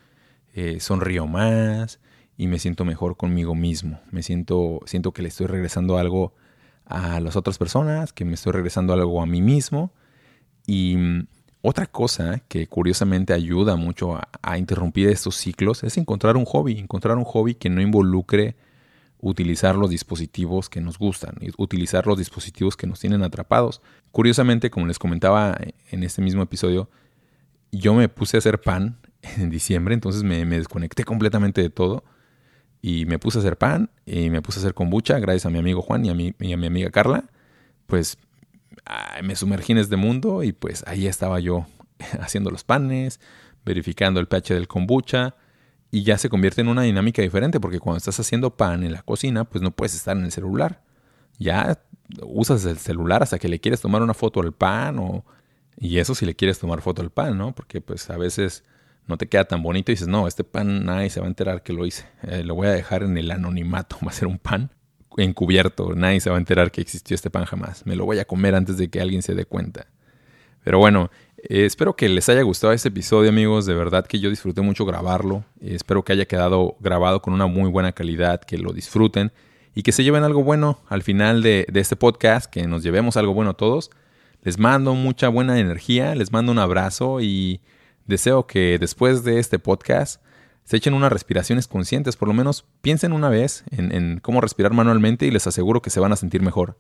eh, 0.61 0.81
sonrío 0.81 1.29
más 1.29 2.01
y 2.37 2.49
me 2.49 2.59
siento 2.59 2.85
mejor 2.85 3.17
conmigo 3.17 3.55
mismo. 3.55 4.01
Me 4.11 4.25
siento, 4.25 4.81
siento 4.87 5.13
que 5.13 5.23
le 5.23 5.29
estoy 5.29 5.47
regresando 5.47 5.99
algo 5.99 6.35
a 6.85 7.21
las 7.21 7.37
otras 7.37 7.59
personas, 7.59 8.13
que 8.13 8.25
me 8.25 8.35
estoy 8.35 8.53
regresando 8.53 8.93
algo 8.93 9.23
a 9.23 9.27
mí 9.27 9.41
mismo. 9.41 9.93
Y 10.67 10.97
mm, 10.97 11.27
otra 11.63 11.87
cosa 11.87 12.41
que 12.49 12.67
curiosamente 12.67 13.33
ayuda 13.35 13.77
mucho 13.77 14.17
a, 14.17 14.29
a, 14.43 14.59
interrumpir 14.59 15.09
estos 15.09 15.37
ciclos 15.37 15.85
es 15.85 15.97
encontrar 15.97 16.37
un 16.37 16.45
hobby, 16.45 16.77
encontrar 16.77 17.17
un 17.19 17.25
hobby 17.25 17.55
que 17.55 17.71
no 17.71 17.81
involucre 17.81 18.57
utilizar 19.21 19.77
los 19.77 19.91
dispositivos 19.91 20.69
que 20.69 20.81
nos 20.81 20.99
gustan, 20.99 21.37
utilizar 21.57 22.09
los 22.09 22.19
dispositivos 22.19 22.77
que 22.77 22.89
nos 22.89 22.99
tienen 22.99 23.23
atrapados. 23.23 23.81
Curiosamente, 24.11 24.71
como 24.71 24.89
les 24.89 24.99
comentaba 24.99 25.57
en 25.93 26.03
este 26.03 26.21
mismo 26.21 26.43
episodio, 26.43 26.91
yo 27.71 27.95
me 27.95 28.09
puse 28.09 28.37
a 28.37 28.39
hacer 28.39 28.61
pan 28.61 28.99
en 29.39 29.51
diciembre, 29.51 29.95
entonces 29.95 30.23
me, 30.23 30.45
desconecté 30.45 31.05
completamente 31.05 31.61
de 31.63 31.71
todo 31.71 32.05
y 32.81 33.07
me 33.07 33.19
puse 33.19 33.39
a 33.39 33.41
hacer 33.41 33.59
pan 33.59 33.91
y 34.07 34.31
me 34.31 34.43
puse 34.43 34.59
a 34.59 34.63
hacer 34.63 34.75
kombucha 34.75 35.19
gracias 35.19 35.47
a 35.47 35.51
mi 35.51 35.59
amigo 35.59 35.83
Juan 35.83 36.05
y 36.05 36.11
a 36.11 36.15
mi, 36.15 36.35
y 36.39 36.53
a 36.53 36.57
mi 36.57 36.67
amiga 36.67 36.91
Carla. 36.91 37.25
Pues 37.87 38.19
me 39.23 39.35
sumergí 39.35 39.73
en 39.73 39.79
este 39.79 39.97
mundo 39.97 40.43
y 40.43 40.53
pues 40.53 40.85
ahí 40.87 41.07
estaba 41.07 41.41
yo 41.41 41.67
haciendo 42.21 42.51
los 42.51 42.65
panes, 42.65 43.21
verificando 43.65 44.21
el 44.21 44.29
pH 44.29 44.55
del 44.55 44.69
kombucha, 44.69 45.35
y 45.91 46.03
ya 46.03 46.19
se 46.19 46.29
convierte 46.29 46.61
en 46.61 46.69
una 46.69 46.83
dinámica 46.83 47.23
diferente 47.23 47.61
porque 47.61 47.81
cuando 47.81 47.99
estás 47.99 48.21
haciendo 48.21 48.57
pan 48.57 48.85
en 48.85 48.93
la 48.93 49.03
cocina, 49.03 49.45
pues 49.45 49.63
no 49.63 49.71
puedes 49.71 49.95
estar 49.95 50.17
en 50.17 50.25
el 50.25 50.33
celular. 50.33 50.83
Ya 51.39 51.81
usas 52.23 52.65
el 52.65 52.79
celular 52.79 53.23
hasta 53.23 53.39
que 53.39 53.49
le 53.49 53.59
quieres 53.59 53.81
tomar 53.81 54.03
una 54.03 54.15
foto 54.15 54.41
al 54.41 54.53
pan 54.53 54.99
o 54.99 55.25
y 55.81 55.99
eso 55.99 56.15
si 56.15 56.27
le 56.27 56.35
quieres 56.35 56.59
tomar 56.59 56.83
foto 56.83 57.03
al 57.03 57.11
pan, 57.11 57.39
¿no? 57.39 57.55
Porque 57.55 57.81
pues 57.81 58.11
a 58.11 58.17
veces 58.17 58.65
no 59.09 59.17
te 59.17 59.27
queda 59.27 59.45
tan 59.47 59.63
bonito 59.63 59.91
y 59.91 59.95
dices, 59.95 60.07
no, 60.07 60.29
este 60.29 60.45
pan 60.45 60.85
nadie 60.85 61.11
se 61.11 61.19
va 61.19 61.27
a 61.27 61.29
enterar 61.29 61.63
que 61.63 61.73
lo 61.73 61.87
hice. 61.87 62.05
Eh, 62.23 62.45
lo 62.45 62.55
voy 62.55 62.69
a 62.69 62.71
dejar 62.73 63.03
en 63.03 63.17
el 63.17 63.31
anonimato, 63.31 63.97
va 64.07 64.11
a 64.11 64.15
ser 64.15 64.29
un 64.29 64.39
pan 64.39 64.71
encubierto, 65.17 65.95
nadie 65.97 66.21
se 66.21 66.31
va 66.31 66.37
a 66.37 66.39
enterar 66.39 66.71
que 66.71 66.81
existió 66.81 67.15
este 67.15 67.31
pan 67.31 67.45
jamás. 67.45 67.85
Me 67.87 67.97
lo 67.97 68.05
voy 68.05 68.21
a 68.21 68.27
comer 68.27 68.55
antes 68.55 68.77
de 68.77 68.89
que 68.89 69.01
alguien 69.01 69.23
se 69.23 69.35
dé 69.35 69.47
cuenta. 69.47 69.89
Pero 70.63 70.79
bueno, 70.79 71.11
eh, 71.39 71.65
espero 71.65 71.97
que 71.97 72.09
les 72.09 72.29
haya 72.29 72.43
gustado 72.43 72.73
este 72.73 72.89
episodio, 72.89 73.31
amigos. 73.31 73.65
De 73.65 73.75
verdad 73.75 74.07
que 74.07 74.21
yo 74.21 74.29
disfruté 74.29 74.61
mucho 74.61 74.85
grabarlo. 74.85 75.45
Eh, 75.61 75.75
espero 75.75 76.05
que 76.05 76.13
haya 76.13 76.27
quedado 76.27 76.77
grabado 76.79 77.23
con 77.23 77.33
una 77.33 77.47
muy 77.47 77.71
buena 77.71 77.93
calidad, 77.93 78.43
que 78.43 78.59
lo 78.59 78.73
disfruten 78.73 79.33
y 79.75 79.83
que 79.83 79.93
se 79.93 80.05
lleven 80.05 80.23
algo 80.23 80.45
bueno 80.45 80.81
al 80.89 81.03
final 81.03 81.43
de, 81.43 81.67
de 81.71 81.81
este 81.81 81.97
podcast, 81.97 82.51
que 82.53 82.67
nos 82.67 82.83
llevemos 82.83 83.17
algo 83.17 83.33
bueno 83.33 83.51
a 83.51 83.55
todos. 83.55 83.91
Les 84.43 84.59
mando 84.59 84.95
mucha 84.95 85.29
buena 85.29 85.59
energía, 85.59 86.15
les 86.15 86.31
mando 86.33 86.53
un 86.53 86.59
abrazo 86.59 87.21
y 87.21 87.61
deseo 88.09 88.47
que 88.47 88.79
después 88.79 89.23
de 89.23 89.39
este 89.39 89.59
podcast 89.61 90.21
se 90.65 90.77
echen 90.77 90.95
unas 90.95 91.13
respiraciones 91.13 91.69
conscientes, 91.69 92.17
por 92.17 92.29
lo 92.29 92.35
menos 92.35 92.67
piensen 92.83 93.13
una 93.13 93.29
vez 93.29 93.65
en, 93.71 94.21
cómo 94.21 94.41
respirar 94.41 94.75
manualmente 94.75 95.27
y 95.27 95.31
les 95.31 95.47
aseguro 95.47 95.81
que 95.81 95.91
se 95.91 96.01
van 96.01 96.13
a 96.13 96.17
sentir 96.17 96.43
mejor. 96.43 96.77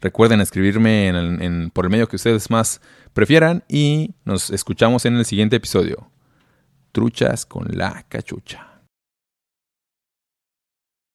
Recuerden 0.00 0.40
escribirme 0.40 1.12
por 1.72 1.84
el 1.84 1.90
medio 1.90 2.08
que 2.08 2.16
ustedes 2.16 2.50
más 2.50 2.80
prefieran 3.12 3.62
y 3.68 4.14
nos 4.24 4.50
escuchamos 4.50 5.04
en 5.04 5.16
el 5.16 5.26
siguiente 5.26 5.56
episodio. 5.56 6.10
Truchas 6.92 7.44
con 7.46 7.68
la 7.70 8.04
cachucha. 8.08 8.69